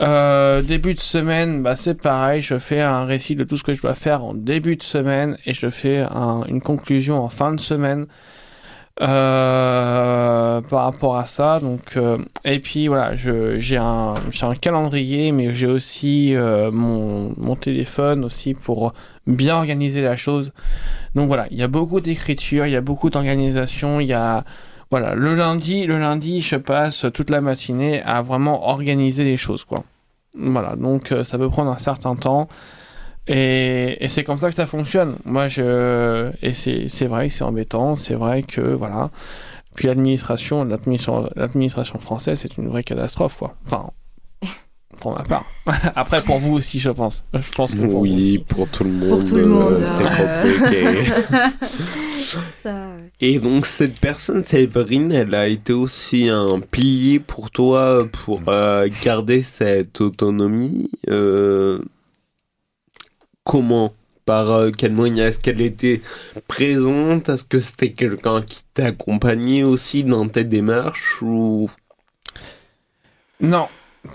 Euh, 0.00 0.62
début 0.62 0.94
de 0.94 1.00
semaine, 1.00 1.62
bah 1.62 1.74
c'est 1.74 1.94
pareil, 2.00 2.40
je 2.40 2.56
fais 2.58 2.80
un 2.80 3.04
récit 3.04 3.34
de 3.34 3.42
tout 3.42 3.56
ce 3.56 3.64
que 3.64 3.74
je 3.74 3.82
dois 3.82 3.96
faire 3.96 4.22
en 4.24 4.32
début 4.32 4.76
de 4.76 4.82
semaine 4.84 5.36
et 5.44 5.54
je 5.54 5.68
fais 5.70 5.98
un- 6.08 6.44
une 6.48 6.60
conclusion 6.60 7.20
en 7.20 7.28
fin 7.28 7.52
de 7.52 7.60
semaine. 7.60 8.06
Euh, 9.00 10.60
par 10.60 10.82
rapport 10.82 11.18
à 11.18 11.24
ça 11.24 11.60
donc 11.60 11.96
euh, 11.96 12.18
et 12.44 12.58
puis 12.58 12.88
voilà 12.88 13.14
j'ai 13.14 13.76
un 13.76 14.14
un 14.42 14.54
calendrier 14.56 15.30
mais 15.30 15.54
j'ai 15.54 15.68
aussi 15.68 16.34
euh, 16.34 16.72
mon 16.72 17.32
mon 17.36 17.54
téléphone 17.54 18.24
aussi 18.24 18.54
pour 18.54 18.94
bien 19.28 19.54
organiser 19.54 20.02
la 20.02 20.16
chose 20.16 20.52
donc 21.14 21.28
voilà 21.28 21.46
il 21.52 21.58
y 21.58 21.62
a 21.62 21.68
beaucoup 21.68 22.00
d'écriture 22.00 22.66
il 22.66 22.72
y 22.72 22.76
a 22.76 22.80
beaucoup 22.80 23.08
d'organisation 23.08 24.00
il 24.00 24.08
y 24.08 24.12
a 24.14 24.42
voilà 24.90 25.14
le 25.14 25.34
lundi 25.34 25.86
le 25.86 25.98
lundi 25.98 26.40
je 26.40 26.56
passe 26.56 27.06
toute 27.12 27.30
la 27.30 27.40
matinée 27.40 28.02
à 28.02 28.22
vraiment 28.22 28.68
organiser 28.68 29.24
les 29.24 29.36
choses 29.36 29.64
quoi 29.64 29.84
voilà 30.36 30.76
donc 30.76 31.12
euh, 31.12 31.24
ça 31.24 31.38
peut 31.38 31.48
prendre 31.48 31.70
un 31.70 31.78
certain 31.78 32.16
temps 32.16 32.48
et, 33.28 34.02
et 34.02 34.08
c'est 34.08 34.24
comme 34.24 34.38
ça 34.38 34.48
que 34.48 34.54
ça 34.54 34.66
fonctionne. 34.66 35.16
Moi, 35.24 35.48
je 35.48 36.30
et 36.40 36.54
c'est 36.54 36.88
c'est 36.88 37.06
vrai 37.06 37.28
que 37.28 37.34
c'est 37.34 37.44
embêtant, 37.44 37.94
c'est 37.94 38.14
vrai 38.14 38.42
que 38.42 38.60
voilà. 38.62 39.10
Puis 39.76 39.86
l'administration, 39.86 40.64
l'administration, 40.64 41.98
française, 41.98 42.40
c'est 42.40 42.56
une 42.56 42.68
vraie 42.68 42.82
catastrophe, 42.82 43.36
quoi. 43.36 43.54
Enfin, 43.66 43.90
pour 45.00 45.12
ma 45.12 45.22
part. 45.24 45.44
Après, 45.94 46.22
pour 46.22 46.38
vous 46.38 46.54
aussi, 46.54 46.78
je 46.78 46.90
pense. 46.90 47.24
Je 47.34 47.52
pense 47.52 47.74
que 47.74 47.80
pour 47.80 47.90
vous 47.90 47.98
Oui, 47.98 48.14
aussi. 48.14 48.38
pour 48.38 48.66
tout 48.68 48.84
le 48.84 48.92
monde, 48.92 49.28
tout 49.28 49.36
le 49.36 49.46
monde, 49.46 49.84
c'est 49.84 50.04
euh. 50.04 50.42
compliqué. 50.62 51.12
Ça, 52.62 52.88
ouais. 52.88 53.10
Et 53.20 53.38
donc 53.38 53.66
cette 53.66 53.98
personne, 53.98 54.44
Séverine, 54.44 55.12
elle 55.12 55.34
a 55.34 55.48
été 55.48 55.72
aussi 55.72 56.28
un 56.28 56.60
pilier 56.60 57.20
pour 57.20 57.50
toi 57.50 58.06
pour 58.24 58.42
euh, 58.48 58.88
garder 59.04 59.42
cette 59.42 60.00
autonomie. 60.00 60.90
euh, 61.08 61.80
comment? 63.44 63.94
Par 64.26 64.50
euh, 64.50 64.70
quel 64.70 64.92
moyen? 64.92 65.28
Est-ce 65.28 65.40
qu'elle 65.40 65.62
était 65.62 66.02
présente? 66.48 67.28
Est-ce 67.30 67.44
que 67.44 67.60
c'était 67.60 67.92
quelqu'un 67.92 68.42
qui 68.42 68.62
t'accompagnait 68.74 69.62
aussi 69.62 70.04
dans 70.04 70.28
tes 70.28 70.44
démarches 70.44 71.22
ou? 71.22 71.70
Non, 73.40 73.68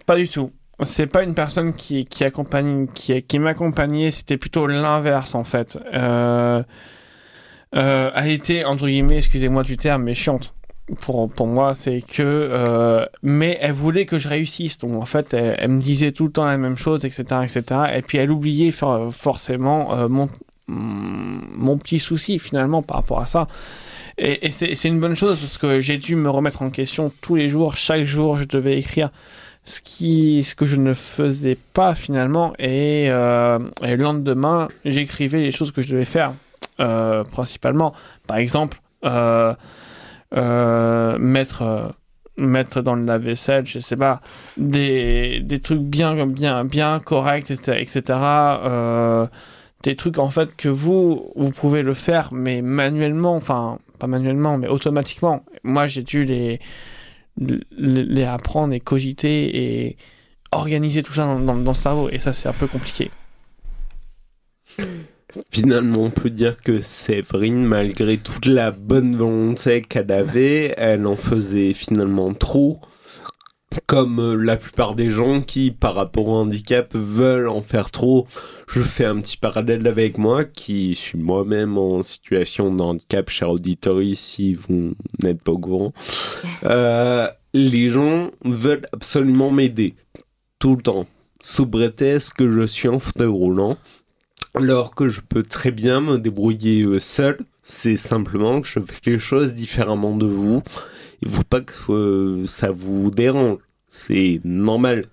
pas 0.06 0.16
du 0.18 0.28
tout. 0.30 0.52
C'est 0.84 1.08
pas 1.08 1.24
une 1.24 1.34
personne 1.34 1.74
qui, 1.74 2.06
qui 2.06 2.24
accompagne, 2.24 2.88
qui, 2.94 3.22
qui 3.24 3.40
m'accompagnait, 3.40 4.12
c'était 4.12 4.38
plutôt 4.38 4.68
l'inverse 4.68 5.34
en 5.36 5.44
fait. 5.44 5.80
Euh, 5.94 6.62
euh, 7.76 8.12
elle 8.16 8.32
était, 8.32 8.64
entre 8.66 8.88
guillemets, 8.88 9.18
excusez-moi 9.18 9.64
du 9.64 9.78
terme, 9.78 10.04
mais 10.04 10.14
chiante. 10.14 10.54
Pour, 11.00 11.30
pour 11.30 11.48
moi, 11.48 11.76
c'est 11.76 12.02
que. 12.02 12.22
euh, 12.24 13.06
mais 13.22 13.58
elle 13.62 13.72
voulait 13.72 14.06
que 14.06 14.20
je 14.20 14.28
réussisse. 14.28 14.78
Donc 14.78 15.02
en 15.02 15.06
fait, 15.06 15.34
elle, 15.34 15.70
me 15.70 15.80
disait 15.82 16.12
tout 16.12 16.26
le 16.26 16.32
temps 16.32 16.46
la 16.46 16.58
même 16.58 16.78
chose, 16.78 17.06
etc. 17.06 17.24
etc. 17.44 17.64
Et 17.96 18.02
puis 18.02 18.18
elle 18.18 18.32
oubliait 18.32 18.72
for- 18.72 19.14
forcément 19.16 19.98
euh, 19.98 20.08
mon, 20.10 20.28
mon 20.68 21.78
petit 21.78 22.00
souci 22.00 22.38
finalement 22.38 22.82
par 22.82 22.98
rapport 22.98 23.22
à 23.22 23.26
ça. 23.26 23.48
Et, 24.18 24.46
et 24.48 24.52
c'est 24.52 24.84
une 24.88 25.00
bonne 25.00 25.16
chose 25.16 25.40
parce 25.40 25.58
que 25.58 25.80
j'ai 25.80 25.98
dû 25.98 26.16
me 26.16 26.30
remettre 26.30 26.62
en 26.62 26.70
question 26.70 27.12
tous 27.22 27.36
les 27.36 27.50
jours. 27.50 27.78
Chaque 27.78 28.04
jour, 28.04 28.38
je 28.38 28.44
devais 28.44 28.78
écrire 28.78 29.10
ce, 29.64 29.82
qui, 29.82 30.44
ce 30.44 30.54
que 30.54 30.66
je 30.66 30.76
ne 30.76 30.94
faisais 30.94 31.58
pas 31.74 31.96
finalement. 31.96 32.54
Et, 32.60 33.06
euh, 33.10 33.58
et 33.82 33.96
le 33.96 34.04
lendemain, 34.04 34.68
j'écrivais 34.86 35.40
les 35.40 35.52
choses 35.52 35.72
que 35.72 35.82
je 35.82 35.92
devais 35.94 36.06
faire 36.06 36.34
euh, 36.80 37.24
principalement. 37.24 37.94
Par 38.28 38.38
exemple, 38.38 38.80
euh, 39.06 39.54
euh, 40.36 41.18
mettre, 41.20 41.96
mettre 42.38 42.82
dans 42.82 42.96
le 42.96 43.06
lave-vaisselle, 43.06 43.66
je 43.68 43.80
sais 43.80 43.96
pas, 43.96 44.22
des, 44.58 45.40
des 45.42 45.60
trucs 45.60 45.82
bien, 45.82 46.26
bien, 46.26 46.66
bien 46.66 47.00
corrects, 47.00 47.52
etc. 47.52 48.02
des 49.84 49.96
trucs 49.96 50.18
en 50.18 50.30
fait 50.30 50.56
que 50.56 50.70
vous, 50.70 51.32
vous 51.36 51.52
pouvez 51.52 51.84
le 51.84 51.94
faire, 51.94 52.30
mais 52.34 52.62
manuellement, 52.62 53.36
enfin, 53.36 53.78
pas 54.00 54.08
manuellement, 54.08 54.58
mais 54.58 54.68
automatiquement. 54.68 55.46
Moi, 55.64 55.88
j'ai 55.88 56.04
dû 56.04 56.24
les, 56.24 56.60
les, 57.38 57.60
les 58.04 58.24
apprendre 58.24 58.74
et 58.74 58.80
cogiter 58.80 59.84
et 59.86 59.98
organiser 60.52 61.04
tout 61.04 61.14
ça 61.14 61.26
dans, 61.26 61.40
dans, 61.40 61.56
dans 61.56 61.72
le 61.72 61.76
cerveau. 61.76 62.10
Et 62.10 62.20
ça, 62.20 62.34
c'est 62.34 62.48
un 62.50 62.54
peu 62.54 62.68
compliqué. 62.68 63.12
Finalement, 65.50 66.04
on 66.04 66.10
peut 66.12 66.30
dire 66.30 66.62
que 66.62 66.80
Séverine, 66.80 67.66
malgré 67.66 68.18
toute 68.18 68.46
la 68.46 68.72
bonne 68.72 69.16
volonté 69.16 69.82
qu'elle 69.82 70.12
avait, 70.12 70.74
elle 70.78 71.08
en 71.08 71.16
faisait 71.16 71.74
finalement 71.74 72.34
trop. 72.34 72.80
Comme 73.88 74.20
euh, 74.20 74.36
la 74.36 74.56
plupart 74.56 74.94
des 74.94 75.10
gens 75.10 75.42
qui, 75.42 75.72
par 75.72 75.96
rapport 75.96 76.28
au 76.28 76.36
handicap, 76.36 76.94
veulent 76.94 77.50
en 77.50 77.64
faire 77.64 77.90
trop. 77.90 78.28
Je 78.68 78.82
fais 78.82 79.06
un 79.06 79.20
petit 79.20 79.38
parallèle 79.38 79.88
avec 79.88 80.20
moi, 80.20 80.46
qui 80.46 80.94
suis 80.94 81.18
moi-même 81.18 81.80
en 81.80 82.04
situation 82.04 82.74
de 82.74 82.82
handicap, 82.82 83.30
cher 83.32 83.50
auditory, 83.50 84.16
si 84.16 84.54
vous 84.54 84.94
n'êtes 85.24 85.42
pas 85.42 85.54
au 85.54 85.58
courant. 85.58 85.94
Euh, 86.66 87.28
les 87.54 87.90
gens 87.90 88.30
veulent 88.46 88.88
absolument 88.94 89.50
m'aider. 89.50 89.96
Tout 90.60 90.76
le 90.76 90.84
temps. 90.84 91.08
Sous 91.42 91.66
prétexte 91.66 92.34
que 92.34 92.52
je 92.52 92.66
suis 92.68 92.88
en 92.88 93.00
fauteuil 93.00 93.28
roulant 93.28 93.78
alors 94.56 94.94
que 94.96 95.10
je 95.10 95.22
peux 95.22 95.44
très 95.44 95.72
bien 95.72 96.02
me 96.02 96.18
débrouiller 96.18 96.84
euh, 96.84 97.00
seul. 97.00 97.38
C'est 97.64 97.98
simplement 97.98 98.62
que 98.62 98.68
je 98.68 98.80
fais 98.80 99.12
les 99.12 99.20
choses 99.20 99.54
différemment 99.54 100.16
de 100.16 100.26
vous. 100.26 100.62
Il 101.22 101.30
ne 101.30 101.34
faut 101.34 101.44
pas 101.44 101.62
que 101.62 101.92
euh, 101.92 102.48
ça 102.48 102.72
vous 102.72 103.10
dérange. 103.10 103.60
C'est 103.88 104.42
normal. 104.44 105.06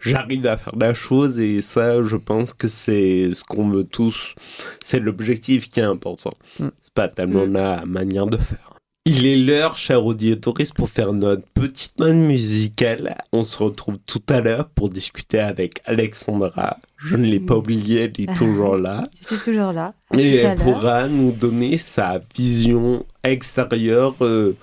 J'arrive 0.00 0.46
à 0.46 0.56
faire 0.56 0.76
la 0.76 0.94
chose 0.94 1.40
et 1.40 1.60
ça, 1.60 2.02
je 2.02 2.16
pense 2.16 2.52
que 2.52 2.68
c'est 2.68 3.32
ce 3.34 3.42
qu'on 3.44 3.68
veut 3.68 3.84
tous. 3.84 4.34
C'est 4.82 5.00
l'objectif 5.00 5.68
qui 5.68 5.80
est 5.80 5.84
important. 5.84 6.34
Mm. 6.60 6.68
C'est 6.82 6.94
pas 6.94 7.08
tellement 7.08 7.46
Mm. 7.46 7.52
la 7.52 7.84
manière 7.84 8.26
de 8.26 8.36
faire. 8.36 8.74
Il 9.06 9.26
est 9.26 9.36
l'heure, 9.36 9.78
chers 9.78 10.04
auditeurs, 10.04 10.54
pour 10.76 10.90
faire 10.90 11.12
notre 11.14 11.42
petite 11.54 11.98
main 11.98 12.12
musicale. 12.12 13.16
On 13.32 13.42
se 13.42 13.56
retrouve 13.62 13.98
tout 14.06 14.22
à 14.28 14.40
l'heure 14.40 14.68
pour 14.68 14.88
discuter 14.90 15.40
avec 15.40 15.80
Alexandra. 15.86 16.76
Je 16.98 17.16
ne 17.16 17.24
l'ai 17.24 17.38
pas 17.38 17.56
oublié, 17.56 18.02
elle 18.02 18.20
est 18.20 18.36
toujours 18.36 18.76
là. 18.76 19.04
Je 19.20 19.26
suis 19.26 19.36
toujours 19.36 19.72
là. 19.72 19.94
Et 20.16 20.36
elle 20.36 20.58
pourra 20.58 21.06
nous 21.06 21.30
donner 21.30 21.76
sa 21.76 22.20
vision 22.36 23.06
extérieure 23.22 24.16
euh, 24.20 24.56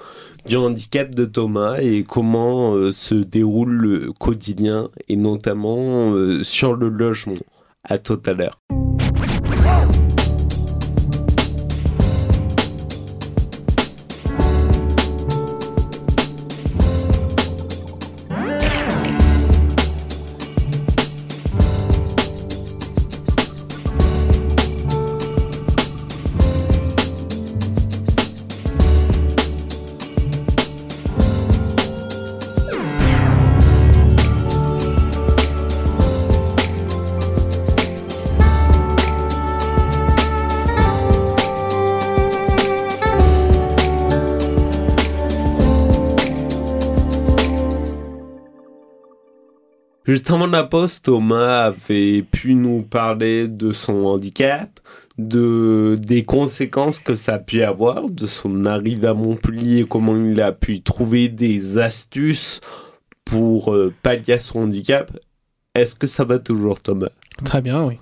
du 0.46 0.58
handicap 0.58 1.16
de 1.16 1.24
Thomas 1.24 1.78
et 1.80 2.04
comment 2.04 2.76
euh, 2.76 2.92
se 2.92 3.16
déroule 3.16 3.72
le 3.72 4.12
quotidien 4.12 4.90
et 5.08 5.16
notamment 5.16 6.12
euh, 6.12 6.44
sur 6.44 6.76
le 6.76 6.90
logement. 6.90 7.36
À 7.88 8.00
tout 8.00 8.22
à 8.26 8.34
l'heure. 8.34 8.60
Juste 50.16 50.32
avant 50.32 50.48
la 50.48 50.64
pause, 50.64 51.02
Thomas 51.02 51.66
avait 51.66 52.22
pu 52.22 52.56
nous 52.56 52.84
parler 52.84 53.50
de 53.50 53.74
son 53.74 54.06
handicap, 54.06 54.80
de 55.18 55.98
des 56.00 56.24
conséquences 56.24 57.00
que 57.00 57.16
ça 57.16 57.34
a 57.34 57.40
pu 57.40 57.64
avoir, 57.64 58.10
de 58.10 58.26
son 58.26 58.64
arrivée 58.64 59.08
à 59.08 59.14
Montpellier, 59.14 59.86
comment 59.86 60.16
il 60.16 60.40
a 60.40 60.54
pu 60.54 60.82
trouver 60.82 61.28
des 61.28 61.78
astuces 61.78 62.62
pour 63.26 63.74
euh, 63.74 63.94
pallier 64.04 64.36
à 64.36 64.40
son 64.40 64.60
handicap. 64.60 65.12
Est-ce 65.74 65.96
que 65.96 66.08
ça 66.08 66.24
va 66.24 66.40
toujours, 66.40 66.80
Thomas? 66.80 67.12
Très 67.44 67.62
bien, 67.62 67.84
oui. 67.84 67.98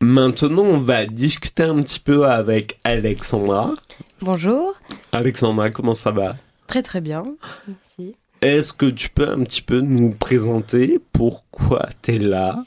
Maintenant, 0.00 0.62
on 0.62 0.78
va 0.78 1.04
discuter 1.04 1.64
un 1.64 1.82
petit 1.82 2.00
peu 2.00 2.24
avec 2.24 2.78
Alexandra. 2.82 3.74
Bonjour. 4.22 4.72
Alexandra, 5.12 5.68
comment 5.68 5.92
ça 5.92 6.12
va? 6.12 6.36
Très 6.66 6.82
très 6.82 7.02
bien. 7.02 7.36
Merci. 7.66 8.16
Est-ce 8.40 8.72
que 8.72 8.86
tu 8.86 9.08
peux 9.10 9.28
un 9.28 9.42
petit 9.42 9.62
peu 9.62 9.80
nous 9.80 10.10
présenter 10.10 11.00
pourquoi 11.12 11.88
tu 12.02 12.14
es 12.14 12.18
là 12.18 12.64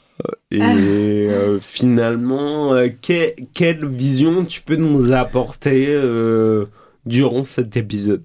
et 0.50 0.60
Ah. 0.60 0.74
euh, 0.76 1.58
finalement 1.60 2.74
euh, 2.74 2.88
que- 2.88 3.34
quelle 3.54 3.86
vision 3.86 4.44
tu 4.44 4.60
peux 4.60 4.76
nous 4.76 5.12
apporter 5.12 5.86
euh, 5.88 6.66
durant 7.06 7.42
cet 7.42 7.76
épisode? 7.76 8.22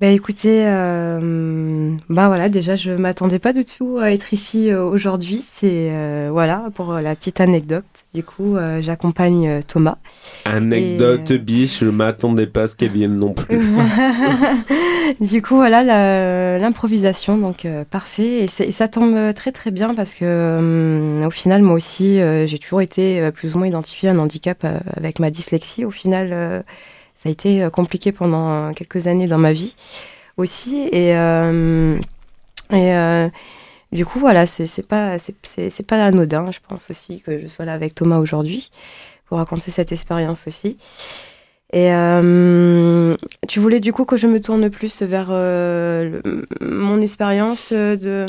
Bah 0.00 0.06
écoutez, 0.06 0.64
euh, 0.68 1.90
bah 2.08 2.28
voilà, 2.28 2.48
déjà 2.48 2.76
je 2.76 2.92
m'attendais 2.92 3.40
pas 3.40 3.52
du 3.52 3.64
tout 3.64 3.98
à 4.00 4.12
être 4.12 4.32
ici 4.32 4.70
euh, 4.70 4.84
aujourd'hui. 4.84 5.42
C'est 5.44 5.90
euh, 5.90 6.28
voilà 6.30 6.68
pour 6.76 6.92
la 6.92 7.16
petite 7.16 7.40
anecdote. 7.40 7.82
Du 8.14 8.22
coup, 8.22 8.54
euh, 8.54 8.80
j'accompagne 8.80 9.60
Thomas. 9.66 9.98
Anecdote 10.44 11.32
Et, 11.32 11.38
biche, 11.38 11.80
je 11.80 11.86
m'attendais 11.86 12.46
pas 12.46 12.62
à 12.62 12.66
ce 12.68 12.76
qu'elle 12.76 12.92
vienne 12.92 13.16
non 13.16 13.32
plus. 13.32 13.58
du 15.20 15.42
coup, 15.42 15.56
voilà 15.56 16.58
l'improvisation, 16.60 17.36
donc 17.36 17.66
parfait. 17.90 18.44
Et, 18.44 18.62
et 18.68 18.72
ça 18.72 18.86
tombe 18.86 19.34
très 19.34 19.50
très 19.50 19.72
bien 19.72 19.96
parce 19.96 20.14
que 20.14 21.26
au 21.26 21.30
final, 21.30 21.62
moi 21.62 21.74
aussi, 21.74 22.20
j'ai 22.46 22.58
toujours 22.60 22.82
été 22.82 23.32
plus 23.32 23.56
ou 23.56 23.58
moins 23.58 23.66
identifiée 23.66 24.10
un 24.10 24.18
handicap 24.20 24.64
avec 24.96 25.18
ma 25.18 25.32
dyslexie. 25.32 25.84
Au 25.84 25.90
final, 25.90 26.62
ça 27.18 27.28
a 27.28 27.32
été 27.32 27.64
euh, 27.64 27.68
compliqué 27.68 28.12
pendant 28.12 28.72
quelques 28.74 29.08
années 29.08 29.26
dans 29.26 29.38
ma 29.38 29.52
vie 29.52 29.74
aussi. 30.36 30.88
Et, 30.92 31.16
euh, 31.16 31.98
et 32.70 32.94
euh, 32.94 33.28
du 33.90 34.06
coup, 34.06 34.20
voilà, 34.20 34.46
c'est 34.46 34.86
pas, 34.86 35.16
pas 35.88 36.04
anodin, 36.04 36.52
je 36.52 36.60
pense 36.66 36.90
aussi, 36.90 37.20
que 37.20 37.40
je 37.40 37.48
sois 37.48 37.64
là 37.64 37.72
avec 37.72 37.96
Thomas 37.96 38.18
aujourd'hui 38.18 38.70
pour 39.26 39.38
raconter 39.38 39.72
cette 39.72 39.90
expérience 39.90 40.46
aussi. 40.46 40.76
Et 41.72 41.92
euh, 41.92 43.16
tu 43.48 43.58
voulais 43.58 43.80
du 43.80 43.92
coup 43.92 44.04
que 44.04 44.16
je 44.16 44.28
me 44.28 44.40
tourne 44.40 44.70
plus 44.70 45.02
vers 45.02 45.26
euh, 45.30 46.20
mon 46.60 47.02
expérience 47.02 47.72
de 47.72 48.26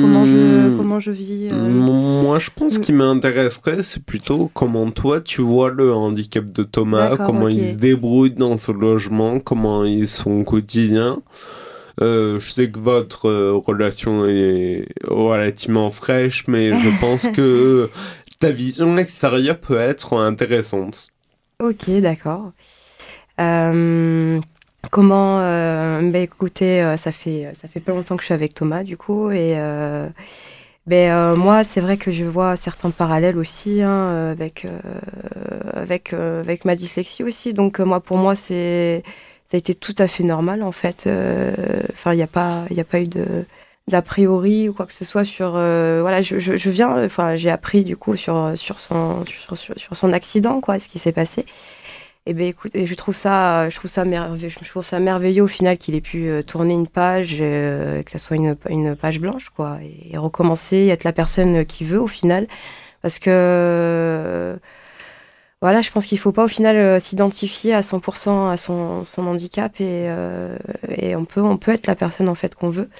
comment 0.00 0.26
je 0.26 0.36
Hmm. 0.36 0.76
comment 0.76 1.00
je 1.00 1.10
vis. 1.10 1.48
euh, 1.52 1.68
Moi, 1.68 2.38
je 2.38 2.50
pense 2.54 2.74
ce 2.74 2.78
qui 2.78 2.92
m'intéresserait, 2.92 3.82
c'est 3.82 4.04
plutôt 4.04 4.50
comment 4.54 4.90
toi 4.90 5.20
tu 5.20 5.40
vois 5.42 5.70
le 5.70 5.92
handicap 5.94 6.44
de 6.52 6.62
Thomas, 6.62 7.16
comment 7.16 7.44
ok. 7.46 7.52
il 7.52 7.72
se 7.72 7.76
débrouille 7.76 8.30
dans 8.32 8.56
son 8.56 8.72
logement, 8.74 9.40
comment 9.40 9.84
est 9.84 10.06
son 10.06 10.44
quotidien. 10.44 11.20
Euh, 12.00 12.38
je 12.38 12.50
sais 12.50 12.70
que 12.70 12.78
votre 12.78 13.28
euh, 13.28 13.52
relation 13.54 14.26
est 14.26 14.86
relativement 15.06 15.90
fraîche, 15.90 16.44
mais 16.48 16.72
je 16.78 16.88
pense 17.00 17.26
que 17.28 17.90
ta 18.38 18.50
vision 18.50 18.96
extérieure 18.96 19.58
peut 19.58 19.76
être 19.78 20.16
intéressante. 20.16 21.08
Ok, 21.62 21.90
d'accord. 22.00 22.52
Euh, 23.38 24.40
comment 24.90 25.38
bah, 25.38 26.18
écoutez, 26.18 26.82
euh, 26.82 26.96
ça 26.96 27.12
fait 27.12 27.52
ça 27.60 27.68
fait 27.68 27.80
pas 27.80 27.92
longtemps 27.92 28.16
que 28.16 28.22
je 28.22 28.26
suis 28.26 28.34
avec 28.34 28.54
Thomas 28.54 28.82
du 28.82 28.96
coup 28.96 29.30
et 29.30 29.52
euh, 29.54 30.08
ben, 30.86 31.10
euh, 31.12 31.36
moi 31.36 31.62
c'est 31.62 31.80
vrai 31.80 31.96
que 31.98 32.10
je 32.10 32.24
vois 32.24 32.56
certains 32.56 32.90
parallèles 32.90 33.36
aussi 33.38 33.82
hein, 33.82 34.30
avec 34.30 34.64
euh, 34.64 34.80
avec 35.74 36.12
euh, 36.12 36.40
avec 36.40 36.64
ma 36.64 36.74
dyslexie 36.74 37.22
aussi. 37.22 37.52
Donc 37.54 37.80
moi 37.80 38.00
pour 38.00 38.16
moi 38.16 38.34
c'est 38.34 39.02
ça 39.44 39.56
a 39.56 39.58
été 39.58 39.74
tout 39.74 39.94
à 39.98 40.06
fait 40.06 40.24
normal 40.24 40.62
en 40.62 40.72
fait. 40.72 41.08
Enfin 41.92 42.12
il 42.12 42.16
n'y 42.16 42.22
a 42.22 42.26
pas 42.26 42.64
il 42.70 42.76
y 42.76 42.80
a 42.80 42.84
pas 42.84 43.00
eu 43.00 43.08
de 43.08 43.24
d'a 43.88 44.02
priori 44.02 44.68
ou 44.68 44.72
quoi 44.72 44.86
que 44.86 44.92
ce 44.92 45.04
soit 45.04 45.24
sur 45.24 45.50
voilà 45.52 46.22
je, 46.22 46.38
je, 46.38 46.56
je 46.56 46.70
viens 46.70 47.04
enfin 47.04 47.36
j'ai 47.36 47.50
appris 47.50 47.84
du 47.84 47.96
coup 47.96 48.16
sur 48.16 48.52
sur 48.56 48.78
son 48.78 49.24
sur 49.76 49.96
son 49.96 50.12
accident 50.12 50.60
quoi 50.60 50.78
ce 50.78 50.88
qui 50.88 50.98
s'est 50.98 51.12
passé 51.12 51.44
et 52.30 52.32
ben 52.32 52.46
écoute 52.46 52.70
je 52.76 52.94
trouve 52.94 53.14
ça 53.14 53.68
je 53.70 53.74
trouve 53.74 53.90
ça 53.90 54.04
merveilleux 54.04 54.50
je 54.50 54.68
trouve 54.68 54.84
ça 54.84 55.00
merveilleux 55.00 55.42
au 55.42 55.48
final 55.48 55.76
qu'il 55.78 55.96
ait 55.96 56.00
pu 56.00 56.28
euh, 56.28 56.42
tourner 56.42 56.74
une 56.74 56.86
page 56.86 57.38
euh, 57.40 58.04
que 58.04 58.10
ça 58.10 58.18
soit 58.18 58.36
une, 58.36 58.56
une 58.68 58.94
page 58.94 59.18
blanche 59.18 59.48
quoi 59.50 59.78
et, 59.82 60.16
recommencer 60.16 60.86
être 60.92 61.02
la 61.02 61.12
personne 61.12 61.66
qui 61.66 61.82
veut 61.84 62.00
au 62.00 62.06
final. 62.06 62.46
Parce 63.02 63.18
que 63.18 64.58
voilà, 65.60 65.80
je 65.80 65.90
pense 65.90 66.06
qu'il 66.06 66.18
faut 66.18 66.32
pas 66.32 66.44
au 66.44 66.48
final 66.48 66.76
euh, 66.76 67.00
s'identifier 67.00 67.74
à 67.74 67.80
100% 67.80 68.50
à 68.50 68.56
son, 68.56 69.04
son 69.04 69.26
handicap 69.26 69.80
et, 69.80 70.08
et 70.88 71.16
on 71.16 71.24
peut 71.24 71.42
on 71.42 71.56
peut 71.56 71.72
être 71.72 71.88
la 71.88 71.96
personne 71.96 72.28
en 72.28 72.36
fait 72.36 72.54
qu'on 72.54 72.70
veut 72.70 72.90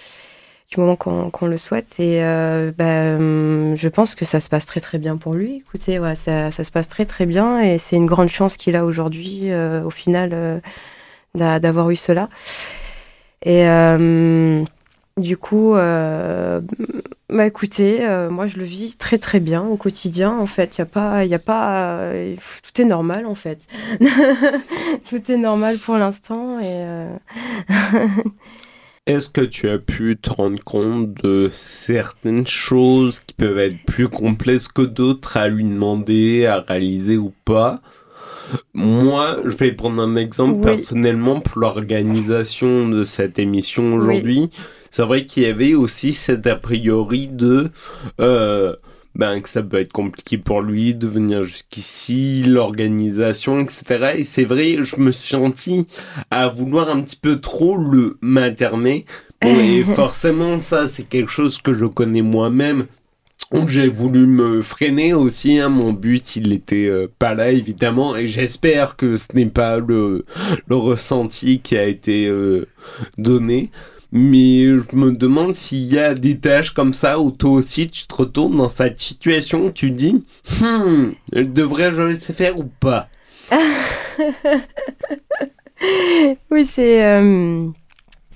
du 0.71 0.79
moment 0.81 0.95
qu'on 0.97 1.47
le 1.47 1.57
souhaite. 1.57 1.99
Et 1.99 2.23
euh, 2.23 2.71
bah, 2.77 3.17
hum, 3.17 3.75
je 3.77 3.89
pense 3.89 4.15
que 4.15 4.25
ça 4.25 4.39
se 4.41 4.49
passe 4.49 4.67
très 4.67 4.81
très 4.81 4.99
bien 4.99 5.17
pour 5.17 5.35
lui. 5.35 5.57
Écoutez, 5.57 5.99
ouais, 5.99 6.15
ça, 6.15 6.51
ça 6.53 6.63
se 6.65 6.71
passe 6.71 6.89
très 6.89 7.07
très 7.07 7.27
bien 7.27 7.61
et 7.61 7.79
c'est 7.79 7.97
une 7.97 8.07
grande 8.07 8.29
chance 8.29 8.57
qu'il 8.57 8.77
a 8.77 8.85
aujourd'hui, 8.85 9.51
euh, 9.51 9.83
au 9.83 9.91
final, 9.91 10.31
euh, 10.33 10.61
d'a- 11.35 11.61
d'avoir 11.61 11.91
eu 11.91 11.97
cela. 11.97 12.29
Et 13.43 13.67
euh, 13.67 14.63
du 15.17 15.37
coup, 15.37 15.73
bah 15.73 17.47
écoutez, 17.47 18.01
moi 18.31 18.47
je 18.47 18.59
le 18.59 18.65
vis 18.65 18.97
très 18.97 19.19
très 19.19 19.41
bien 19.41 19.63
au 19.63 19.77
quotidien. 19.77 20.37
En 20.39 20.47
fait, 20.47 20.77
il 20.77 20.81
y 20.81 20.83
a 20.83 20.87
pas, 20.87 21.19
a 21.21 21.39
pas, 21.39 22.01
tout 22.63 22.83
est 22.83 22.85
normal 22.85 23.27
en 23.27 23.35
fait. 23.35 23.67
tout 25.09 25.31
est 25.33 25.37
normal 25.37 25.79
pour 25.79 25.97
l'instant 25.97 26.61
et. 26.61 27.07
Est-ce 29.07 29.29
que 29.31 29.41
tu 29.41 29.69
as 29.69 29.79
pu 29.79 30.17
te 30.21 30.31
rendre 30.31 30.61
compte 30.63 31.15
de 31.23 31.49
certaines 31.51 32.47
choses 32.47 33.19
qui 33.21 33.35
peuvent 33.35 33.59
être 33.59 33.83
plus 33.87 34.09
complexes 34.09 34.69
que 34.69 34.83
d'autres 34.83 35.37
à 35.37 35.49
lui 35.49 35.65
demander, 35.65 36.47
à 36.47 36.61
réaliser 36.61 37.17
ou 37.17 37.33
pas? 37.45 37.81
Moi, 38.75 39.39
je 39.45 39.51
vais 39.57 39.73
prendre 39.73 40.03
un 40.03 40.17
exemple 40.17 40.57
Oui. 40.57 40.61
personnellement 40.63 41.41
pour 41.41 41.61
l'organisation 41.61 42.89
de 42.89 43.05
cette 43.05 43.39
émission 43.39 43.95
aujourd'hui. 43.95 44.51
C'est 44.91 45.05
vrai 45.05 45.25
qu'il 45.25 45.45
y 45.45 45.47
avait 45.47 45.75
aussi 45.75 46.13
cet 46.13 46.47
a 46.47 46.57
priori 46.57 47.29
de... 47.29 47.71
euh, 48.21 48.77
ben, 49.15 49.41
que 49.41 49.49
ça 49.49 49.63
peut 49.63 49.79
être 49.79 49.93
compliqué 49.93 50.39
pour 50.39 50.63
lui 50.63 50.95
de 50.95 51.07
venir 51.07 51.43
jusqu'ici, 51.43 52.43
l'organisation, 52.45 53.59
etc. 53.61 54.15
Et 54.19 54.25
c'est 54.25 54.45
vrai, 54.45 54.79
je 54.83 54.97
me 54.97 55.11
suis 55.11 55.29
senti 55.31 55.87
à 56.31 56.49
vouloir 56.49 56.89
un 56.89 57.03
petit 57.03 57.17
peu 57.17 57.41
trop 57.41 57.77
le 57.77 58.17
materner. 58.21 59.05
Bon, 59.43 59.59
et 59.59 59.85
forcément, 59.95 60.59
ça, 60.59 60.89
c'est 60.89 61.03
quelque 61.09 61.31
chose 61.31 61.59
que 61.59 61.75
je 61.75 61.87
connais 61.87 62.23
moi-même. 62.23 62.87
Donc 63.53 63.69
j'ai 63.69 63.89
voulu 63.89 64.27
me 64.27 64.63
freiner 64.63 65.13
aussi. 65.13 65.59
hein. 65.59 65.71
Mon 65.71 65.93
but, 65.93 66.37
il 66.37 66.53
était 66.53 66.87
euh, 66.87 67.09
pas 67.19 67.35
là, 67.35 67.51
évidemment. 67.51 68.15
Et 68.15 68.29
j'espère 68.29 68.97
que 68.97 69.17
ce 69.17 69.27
n'est 69.35 69.47
pas 69.47 69.79
le, 69.81 70.25
le 70.69 70.77
ressenti 70.77 71.59
qui 71.61 71.77
a 71.77 71.85
été 71.85 72.29
euh, 72.29 72.67
donné. 73.19 73.71
Mais 74.13 74.65
je 74.65 74.97
me 74.97 75.13
demande 75.13 75.55
s'il 75.55 75.85
y 75.85 75.99
a 75.99 76.15
des 76.15 76.39
tâches 76.39 76.71
comme 76.71 76.95
ça 76.95 77.21
où 77.21 77.31
toi 77.31 77.51
aussi 77.51 77.89
tu 77.89 78.07
te 78.07 78.15
retournes 78.15 78.57
dans 78.57 78.69
cette 78.69 78.99
situation 79.01 79.67
où 79.67 79.71
tu 79.71 79.91
dis 79.93 80.25
Hmm, 80.61 81.11
devrais-je 81.33 82.03
laisser 82.03 82.33
faire 82.33 82.59
ou 82.59 82.65
pas? 82.65 83.09
Oui, 86.51 86.67
c'est 86.67 87.05
euh, 87.07 87.69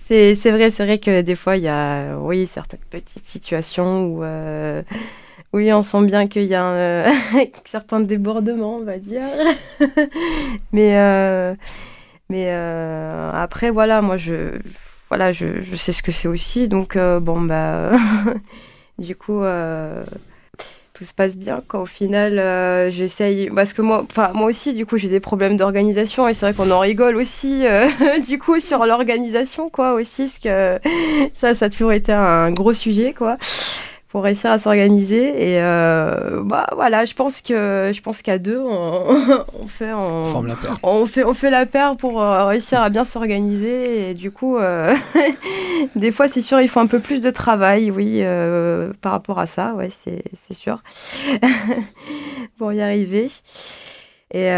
c'est 0.04 0.34
vrai, 0.50 0.70
c'est 0.70 0.84
vrai 0.84 0.98
que 0.98 1.20
des 1.22 1.36
fois 1.36 1.56
il 1.56 1.64
y 1.64 1.68
a 1.68 2.18
oui 2.18 2.46
certaines 2.46 2.80
petites 2.90 3.24
situations 3.26 4.06
où 4.06 4.24
euh, 4.24 4.82
oui 5.52 5.72
on 5.72 5.82
sent 5.82 6.04
bien 6.06 6.26
qu'il 6.28 6.44
y 6.44 6.54
a 6.54 6.64
un, 6.64 6.74
euh, 7.06 7.12
certains 7.64 8.00
débordements, 8.00 8.76
on 8.76 8.84
va 8.84 8.98
dire. 8.98 9.24
mais 10.72 10.96
euh, 10.98 11.54
mais 12.30 12.46
euh, 12.48 13.30
après 13.34 13.70
voilà, 13.70 14.02
moi 14.02 14.16
je 14.16 14.58
voilà 15.08 15.32
je, 15.32 15.74
sais 15.76 15.92
ce 15.92 16.02
que 16.02 16.12
c'est 16.12 16.28
aussi, 16.28 16.68
donc 16.68 16.96
euh, 16.96 17.20
bon 17.20 17.40
bah 17.40 17.92
du 18.98 19.16
coup. 19.16 19.42
euh, 19.42 20.02
tout 20.96 21.04
se 21.04 21.12
passe 21.12 21.36
bien 21.36 21.60
quand 21.66 21.82
au 21.82 21.86
final 21.86 22.38
euh, 22.38 22.88
j'essaye 22.88 23.50
parce 23.50 23.72
que 23.72 23.82
moi 23.82 24.06
moi 24.32 24.46
aussi 24.46 24.74
du 24.74 24.86
coup 24.86 24.96
j'ai 24.96 25.08
des 25.08 25.18
problèmes 25.18 25.56
d'organisation 25.56 26.28
et 26.28 26.34
c'est 26.34 26.46
vrai 26.46 26.54
qu'on 26.54 26.70
en 26.70 26.78
rigole 26.78 27.16
aussi 27.16 27.64
du 28.28 28.38
coup 28.38 28.60
sur 28.60 28.86
l'organisation 28.86 29.70
quoi 29.70 29.94
aussi 29.94 30.22
parce 30.22 30.38
que 30.38 30.78
ça 31.34 31.56
ça 31.56 31.64
a 31.64 31.68
toujours 31.68 31.90
été 31.90 32.12
un 32.12 32.52
gros 32.52 32.74
sujet 32.74 33.12
quoi 33.12 33.38
pour 34.14 34.22
réussir 34.22 34.52
à 34.52 34.58
s'organiser. 34.58 35.54
Et 35.54 35.60
euh, 35.60 36.40
bah, 36.44 36.68
voilà, 36.76 37.04
je 37.04 37.14
pense 37.14 37.42
que 37.42 37.90
je 37.92 38.00
pense 38.00 38.22
qu'à 38.22 38.38
deux, 38.38 38.60
on, 38.60 39.08
on 39.60 39.66
fait 39.66 39.92
on, 39.92 40.26
Forme 40.26 40.46
la 40.46 40.54
paire. 40.54 40.76
on 40.84 41.04
fait 41.06 41.24
on 41.24 41.34
fait 41.34 41.50
la 41.50 41.66
paire 41.66 41.96
pour 41.96 42.22
euh, 42.22 42.46
réussir 42.46 42.80
à 42.80 42.90
bien 42.90 43.04
s'organiser. 43.04 44.10
Et 44.10 44.14
du 44.14 44.30
coup, 44.30 44.56
euh, 44.56 44.94
des 45.96 46.12
fois, 46.12 46.28
c'est 46.28 46.42
sûr, 46.42 46.60
il 46.60 46.68
faut 46.68 46.78
un 46.78 46.86
peu 46.86 47.00
plus 47.00 47.22
de 47.22 47.30
travail, 47.30 47.90
oui, 47.90 48.20
euh, 48.20 48.92
par 49.00 49.10
rapport 49.10 49.40
à 49.40 49.46
ça, 49.46 49.74
ouais, 49.74 49.90
c'est 49.90 50.22
c'est 50.32 50.54
sûr, 50.54 50.80
pour 52.56 52.72
y 52.72 52.80
arriver. 52.82 53.26
Et 54.32 54.48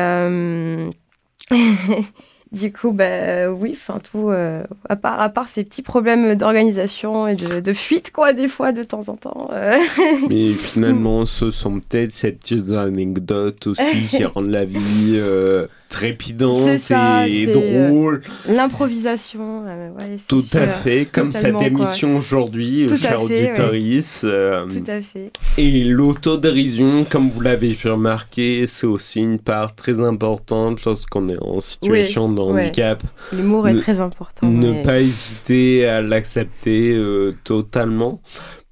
du 2.53 2.73
coup, 2.73 2.93
bah 2.93 3.51
oui, 3.51 3.73
enfin 3.77 3.99
tout, 3.99 4.31
euh, 4.31 4.63
à 4.89 4.95
part 4.97 5.21
à 5.21 5.29
part 5.29 5.49
ces 5.49 5.65
petits 5.65 5.83
problèmes 5.83 6.37
d'organisation 6.37 7.27
et 7.27 7.35
de, 7.35 7.61
de 7.61 7.73
fuite, 7.73 8.13
quoi, 8.13 8.33
des 8.33 8.47
fois, 8.49 8.73
de 8.73 8.85
temps 8.85 9.09
en 9.09 9.17
temps. 9.17 9.49
euh. 9.53 9.79
Mais 10.31 10.53
finalement, 10.53 11.25
ce 11.25 11.51
sont 11.51 11.81
peut-être 11.81 12.13
ces 12.13 12.33
petites 12.33 12.71
anecdotes 12.71 13.67
aussi 13.67 14.03
qui 14.09 14.25
rendent 14.25 14.51
la 14.51 14.65
vie 14.65 15.15
euh, 15.15 15.67
trépidante 15.89 16.79
ça, 16.81 17.29
et 17.29 17.47
c'est, 17.47 17.53
drôle. 17.53 18.21
L'improvisation, 18.49 19.65
euh, 19.67 19.91
ouais, 19.91 20.17
Tout 20.29 20.45
à 20.53 20.67
fait, 20.67 21.07
comme 21.11 21.33
cette 21.33 21.61
émission 21.63 22.17
aujourd'hui, 22.17 22.89
fait, 22.89 23.09
ouais. 23.09 23.17
auditories. 23.17 24.05
euh, 24.25 24.67
Tout 24.67 24.91
à 24.91 25.01
fait. 25.01 25.31
Et 25.59 25.85
l'autodérision, 25.85 27.05
comme 27.09 27.31
vous 27.31 27.41
l'avez 27.41 27.75
pu 27.75 27.89
remarquer, 27.89 28.67
c'est 28.67 28.87
aussi 28.87 29.21
une 29.21 29.39
part 29.39 29.75
très 29.75 30.01
importante 30.01 30.85
lorsqu'on 30.85 31.29
est 31.29 31.39
en 31.43 31.61
situation 31.61 32.31
de 32.33 32.41
ouais. 32.41 32.63
handicap. 32.65 33.03
L'humour 33.33 33.69
est 33.69 33.77
très 33.77 34.01
important. 34.01 34.47
Ne 34.47 34.73
mais- 34.73 34.83
pas 34.83 35.01
hésiter 35.01 35.87
à 35.87 36.03
l'accepter 36.03 36.93
euh, 36.95 37.35
totalement. 37.45 38.21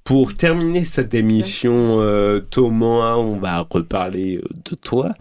Pour 0.05 0.35
terminer 0.37 0.85
cette 0.85 1.15
émission, 1.15 1.99
euh, 1.99 2.39
Thomas, 2.39 3.15
on 3.15 3.37
va 3.39 3.61
reparler 3.67 4.37
euh, 4.37 4.47
de 4.69 4.75
toi 4.75 5.15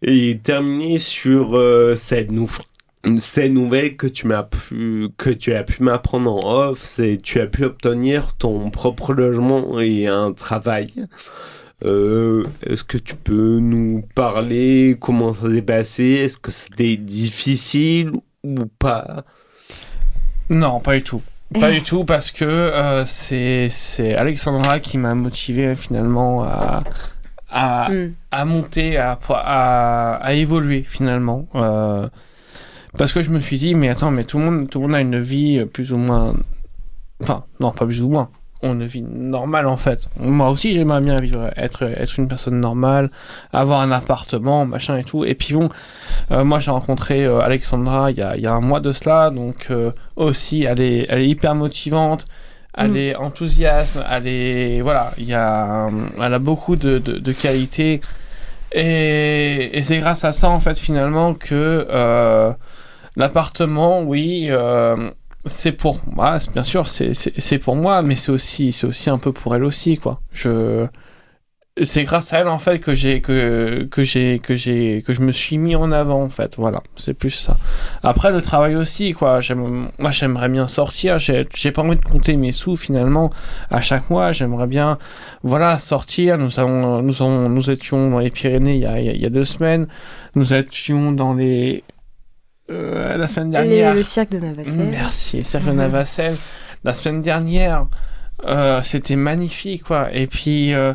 et 0.00 0.38
terminer 0.42 0.98
sur 0.98 1.54
euh, 1.54 1.94
cette, 1.96 2.30
nou- 2.32 2.48
cette 3.18 3.52
nouvelle 3.52 3.94
que 3.98 4.06
tu 4.06 4.26
m'as 4.26 4.42
pu 4.44 5.08
que 5.18 5.28
tu 5.28 5.52
as 5.52 5.64
pu 5.64 5.82
m'apprendre 5.82 6.32
en 6.34 6.70
off, 6.70 6.80
c'est 6.82 7.20
tu 7.22 7.40
as 7.40 7.46
pu 7.46 7.64
obtenir 7.64 8.34
ton 8.38 8.70
propre 8.70 9.12
logement 9.12 9.78
et 9.80 10.06
un 10.06 10.32
travail. 10.32 10.88
Euh, 11.84 12.44
Est-ce 12.62 12.84
que 12.84 12.96
tu 12.96 13.16
peux 13.16 13.58
nous 13.58 14.02
parler 14.14 14.96
comment 14.98 15.34
ça 15.34 15.50
s'est 15.52 15.60
passé? 15.60 16.04
Est-ce 16.04 16.38
que 16.38 16.52
c'était 16.52 16.96
difficile 16.96 18.12
ou 18.42 18.54
pas? 18.78 19.26
Non, 20.48 20.80
pas 20.80 20.96
du 20.96 21.02
tout. 21.02 21.20
Pas 21.54 21.70
du 21.70 21.82
tout 21.82 22.04
parce 22.04 22.30
que 22.32 22.44
euh, 22.44 23.04
c'est 23.06 23.68
Alexandra 24.16 24.80
qui 24.80 24.98
m'a 24.98 25.14
motivé 25.14 25.74
finalement 25.74 26.42
à 26.44 26.82
à, 27.48 27.88
Hmm. 27.90 28.12
à 28.32 28.44
monter, 28.44 28.98
à, 28.98 29.18
à, 29.30 30.14
à 30.16 30.32
évoluer 30.34 30.82
finalement. 30.82 31.46
Euh, 31.54 32.08
parce 32.98 33.12
que 33.12 33.22
je 33.22 33.30
me 33.30 33.38
suis 33.40 33.56
dit, 33.58 33.74
mais 33.74 33.88
attends, 33.88 34.10
mais 34.10 34.24
tout 34.24 34.38
le 34.38 34.44
monde, 34.44 34.68
tout 34.68 34.80
le 34.80 34.86
monde 34.88 34.94
a 34.96 35.00
une 35.00 35.20
vie 35.20 35.58
euh, 35.60 35.66
plus 35.66 35.92
ou 35.92 35.96
moins. 35.96 36.34
Enfin, 37.22 37.44
non, 37.60 37.70
pas 37.70 37.86
plus 37.86 38.02
ou 38.02 38.08
moins. 38.08 38.28
On 38.62 38.72
une 38.80 38.86
vie 38.86 39.02
normale 39.02 39.66
en 39.66 39.76
fait. 39.76 40.08
Moi 40.18 40.48
aussi, 40.48 40.72
j'aimerais 40.72 41.00
bien 41.00 41.16
vivre, 41.16 41.50
être, 41.56 41.82
être 41.82 42.18
une 42.18 42.26
personne 42.26 42.58
normale, 42.58 43.10
avoir 43.52 43.80
un 43.80 43.92
appartement, 43.92 44.64
machin 44.66 44.96
et 44.96 45.04
tout. 45.04 45.24
Et 45.24 45.34
puis 45.34 45.54
bon, 45.54 45.68
euh, 46.30 46.42
moi 46.42 46.58
j'ai 46.58 46.70
rencontré 46.70 47.24
euh, 47.24 47.40
Alexandra 47.40 48.10
il 48.10 48.16
y, 48.16 48.22
a, 48.22 48.36
il 48.36 48.42
y 48.42 48.46
a 48.46 48.52
un 48.52 48.60
mois 48.60 48.80
de 48.80 48.92
cela, 48.92 49.30
donc 49.30 49.66
euh, 49.70 49.90
aussi 50.16 50.64
elle 50.64 50.80
est, 50.80 51.06
elle 51.08 51.20
est 51.20 51.28
hyper 51.28 51.54
motivante. 51.54 52.24
Elle 52.78 52.90
Mm. 52.92 52.96
est 52.96 53.14
enthousiasme, 53.16 54.04
elle 54.10 54.26
est 54.26 54.80
voilà, 54.82 55.12
il 55.16 55.24
y 55.24 55.32
a, 55.34 55.88
elle 56.22 56.34
a 56.34 56.38
beaucoup 56.38 56.76
de, 56.76 56.98
de, 56.98 57.18
de 57.18 57.32
qualités 57.32 58.02
et, 58.72 59.70
et 59.78 59.82
c'est 59.82 59.98
grâce 59.98 60.24
à 60.24 60.32
ça 60.32 60.50
en 60.50 60.60
fait 60.60 60.78
finalement 60.78 61.32
que 61.34 61.86
euh, 61.90 62.52
l'appartement, 63.16 64.02
oui, 64.02 64.48
euh, 64.50 65.10
c'est 65.46 65.72
pour 65.72 66.00
moi, 66.10 66.38
c'est- 66.40 66.52
bien 66.52 66.62
sûr, 66.64 66.88
c'est- 66.88 67.58
pour 67.58 67.76
moi, 67.76 68.02
mais 68.02 68.14
c'est 68.16 68.32
aussi, 68.32 68.72
c'est 68.72 68.86
aussi 68.86 69.10
un 69.10 69.18
peu 69.18 69.32
pour 69.32 69.54
elle 69.54 69.64
aussi, 69.64 69.96
quoi. 69.98 70.20
Je, 70.32 70.86
c'est 71.82 72.04
grâce 72.04 72.32
à 72.32 72.38
elle 72.38 72.48
en 72.48 72.58
fait 72.58 72.78
que 72.78 72.94
j'ai 72.94 73.20
que 73.20 73.86
que 73.90 74.02
j'ai 74.02 74.38
que 74.38 74.54
j'ai 74.56 75.02
que 75.06 75.12
je 75.12 75.20
me 75.20 75.30
suis 75.30 75.58
mis 75.58 75.76
en 75.76 75.92
avant 75.92 76.22
en 76.22 76.30
fait. 76.30 76.56
Voilà, 76.56 76.82
c'est 76.96 77.12
plus 77.12 77.28
ça. 77.30 77.58
Après 78.02 78.32
le 78.32 78.40
travail 78.40 78.76
aussi, 78.76 79.12
quoi. 79.12 79.40
Moi 79.98 80.10
j'aimerais 80.10 80.48
bien 80.48 80.68
sortir. 80.68 81.18
J'ai 81.18 81.44
pas 81.72 81.82
envie 81.82 81.96
de 81.96 82.02
compter 82.04 82.34
mes 82.36 82.52
sous 82.52 82.76
finalement 82.76 83.30
à 83.70 83.82
chaque 83.82 84.08
mois. 84.08 84.32
J'aimerais 84.32 84.66
bien, 84.68 84.96
voilà, 85.42 85.76
sortir. 85.78 86.38
Nous 86.38 86.58
avons, 86.58 87.02
nous 87.02 87.20
avons, 87.22 87.50
nous 87.50 87.70
étions 87.70 88.10
dans 88.10 88.20
les 88.20 88.30
Pyrénées 88.30 88.76
il 88.76 88.80
y 88.80 88.86
a- 88.86 88.98
il 89.00 89.20
y 89.20 89.26
a 89.26 89.30
deux 89.30 89.44
semaines. 89.44 89.86
Nous 90.34 90.54
étions 90.54 91.12
dans 91.12 91.34
les 91.34 91.84
euh, 92.70 93.16
la 93.16 93.26
semaine 93.28 93.48
Et 93.48 93.52
dernière. 93.52 93.94
le 93.94 94.02
cirque 94.02 94.30
de 94.30 94.38
Navacelle. 94.38 94.74
Merci, 94.90 95.42
Serge 95.42 95.64
Mhm. 95.66 95.76
Navacelle. 95.76 96.36
La 96.84 96.92
semaine 96.92 97.22
dernière, 97.22 97.86
euh, 98.44 98.82
c'était 98.82 99.16
magnifique, 99.16 99.84
quoi. 99.84 100.08
Et 100.12 100.26
puis, 100.26 100.72
euh, 100.74 100.94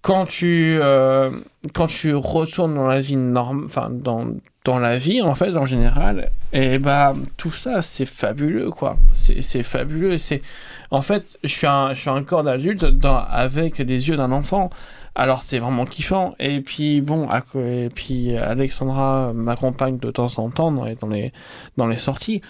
quand 0.00 0.26
tu 0.26 0.78
euh, 0.80 1.30
quand 1.74 1.86
tu 1.86 2.14
retournes 2.14 2.74
dans 2.74 2.86
la 2.88 3.00
vie 3.00 3.16
normale, 3.16 3.66
enfin 3.66 3.88
dans 3.90 4.26
dans 4.64 4.78
la 4.78 4.96
vie 4.96 5.22
en 5.22 5.34
fait 5.34 5.56
en 5.56 5.66
général, 5.66 6.30
et 6.52 6.78
bah 6.78 7.12
tout 7.36 7.50
ça 7.50 7.82
c'est 7.82 8.04
fabuleux, 8.06 8.70
quoi. 8.70 8.96
C'est 9.12 9.62
fabuleux. 9.62 10.18
C'est 10.18 10.42
en 10.90 11.02
fait, 11.02 11.38
je 11.44 11.48
suis 11.48 11.66
un 11.68 11.94
je 11.94 12.00
suis 12.00 12.10
un 12.10 12.22
corps 12.24 12.42
d'adulte 12.44 12.84
avec 13.30 13.78
les 13.78 14.08
yeux 14.08 14.16
d'un 14.16 14.32
enfant. 14.32 14.70
Alors 15.14 15.42
c'est 15.42 15.58
vraiment 15.58 15.84
kiffant. 15.84 16.34
Et 16.38 16.60
puis 16.60 17.00
bon, 17.00 17.28
et 17.56 17.88
puis 17.94 18.36
Alexandra 18.36 19.32
m'accompagne 19.34 19.98
de 19.98 20.10
temps 20.10 20.38
en 20.38 20.48
temps 20.50 20.72
dans 20.72 20.84
les, 20.84 20.94
dans 20.94 21.08
les, 21.08 21.32
dans 21.76 21.86
les 21.86 21.98
sorties. 21.98 22.40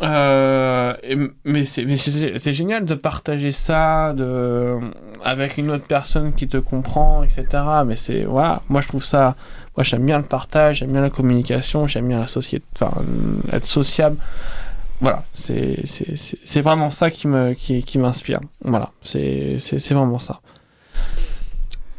Euh, 0.00 0.94
et- 1.02 1.16
mais 1.44 1.64
c'est 1.64 2.52
génial 2.52 2.84
de 2.84 2.94
partager 2.94 3.50
ça 3.50 4.12
de, 4.12 4.78
avec 5.24 5.58
une 5.58 5.70
autre 5.72 5.86
personne 5.88 6.32
qui 6.32 6.46
te 6.46 6.56
comprend, 6.56 7.24
etc. 7.24 7.46
Mais 7.84 7.96
c'est 7.96 8.22
voilà, 8.24 8.62
moi 8.68 8.80
je 8.80 8.86
trouve 8.88 9.04
ça, 9.04 9.34
moi 9.76 9.82
j'aime 9.82 10.06
bien 10.06 10.18
le 10.18 10.24
partage, 10.24 10.78
j'aime 10.78 10.92
bien 10.92 11.00
la 11.00 11.10
communication, 11.10 11.88
j'aime 11.88 12.06
bien 12.08 12.22
être 12.22 13.64
sociable. 13.64 14.16
Voilà, 15.00 15.24
c'est 15.32 16.60
vraiment 16.60 16.90
ça 16.90 17.10
qui 17.10 17.26
me 17.28 17.54
qui, 17.54 17.82
qui 17.82 17.98
m'inspire. 17.98 18.40
Voilà, 18.64 18.90
c'est 19.02 19.58
vraiment 19.90 20.18
ça. 20.20 20.40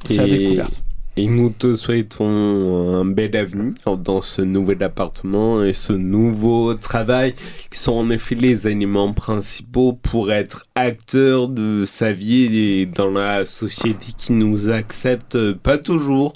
C'est 0.05 0.17
la 0.17 0.27
Et- 0.27 0.37
découverte. 0.37 0.83
Et 1.17 1.27
nous 1.27 1.49
te 1.49 1.75
souhaitons 1.75 2.95
un 2.95 3.03
bel 3.03 3.35
avenir 3.35 3.73
dans 3.97 4.21
ce 4.21 4.41
nouvel 4.41 4.81
appartement 4.83 5.61
et 5.65 5.73
ce 5.73 5.91
nouveau 5.91 6.75
travail 6.75 7.33
qui 7.69 7.77
sont 7.77 7.91
en 7.91 8.09
effet 8.09 8.35
les 8.35 8.69
éléments 8.69 9.11
principaux 9.11 9.91
pour 9.91 10.31
être 10.31 10.65
acteur 10.75 11.49
de 11.49 11.83
sa 11.85 12.13
vie 12.13 12.57
et 12.57 12.85
dans 12.85 13.09
la 13.11 13.45
société 13.45 14.13
qui 14.17 14.31
nous 14.31 14.69
accepte 14.69 15.35
euh, 15.35 15.53
pas 15.61 15.77
toujours 15.77 16.31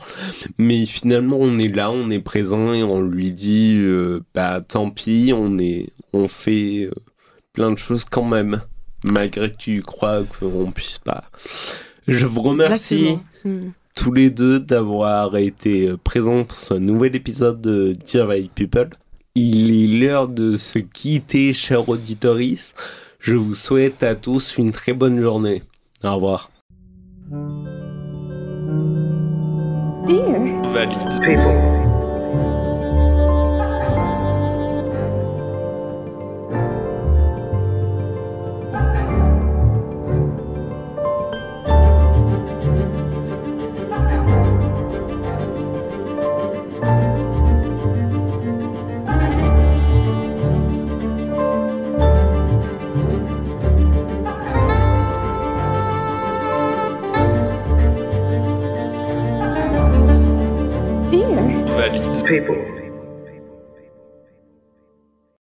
mais 0.58 0.86
finalement 0.86 1.38
on 1.40 1.58
est 1.60 1.74
là 1.74 1.90
on 1.90 2.10
est 2.10 2.20
présent 2.20 2.74
et 2.74 2.84
on 2.84 3.00
lui 3.00 3.32
dit 3.32 3.78
euh, 3.80 4.20
bah 4.36 4.60
tant 4.60 4.90
pis 4.90 5.32
on 5.34 5.60
est 5.60 5.88
on 6.12 6.28
fait 6.28 6.90
euh, 6.92 6.92
plein 7.54 7.72
de 7.72 7.78
choses 7.78 8.04
quand 8.04 8.26
même 8.26 8.62
malgré 9.06 9.50
que 9.50 9.56
tu 9.58 9.82
crois 9.82 10.24
qu'on 10.40 10.72
puisse 10.72 10.98
pas 10.98 11.24
je 12.06 12.26
vous 12.26 12.42
remercie 12.42 12.96
Exactement. 12.96 13.24
Hmm. 13.46 13.72
tous 13.96 14.12
les 14.12 14.30
deux 14.30 14.60
d'avoir 14.60 15.36
été 15.38 15.88
euh, 15.88 15.98
présents 15.98 16.46
pour 16.46 16.58
ce 16.58 16.74
nouvel 16.74 17.16
épisode 17.16 17.62
de 17.62 17.94
Dear 18.06 18.30
White 18.30 18.52
People. 18.54 18.90
Il 19.36 19.72
est 19.72 20.00
l'heure 20.00 20.28
de 20.28 20.58
se 20.58 20.80
quitter, 20.80 21.54
chers 21.54 21.90
auditoris. 21.90 22.74
Je 23.20 23.36
vous 23.36 23.56
souhaite 23.56 24.04
à 24.04 24.16
tous 24.16 24.58
une 24.58 24.72
très 24.72 24.94
bonne 24.94 25.20
journée. 25.20 25.64
Au 26.04 26.16
revoir. 26.16 26.52
Dear 30.06 30.74
Valide. 30.74 31.14
people. 31.22 31.73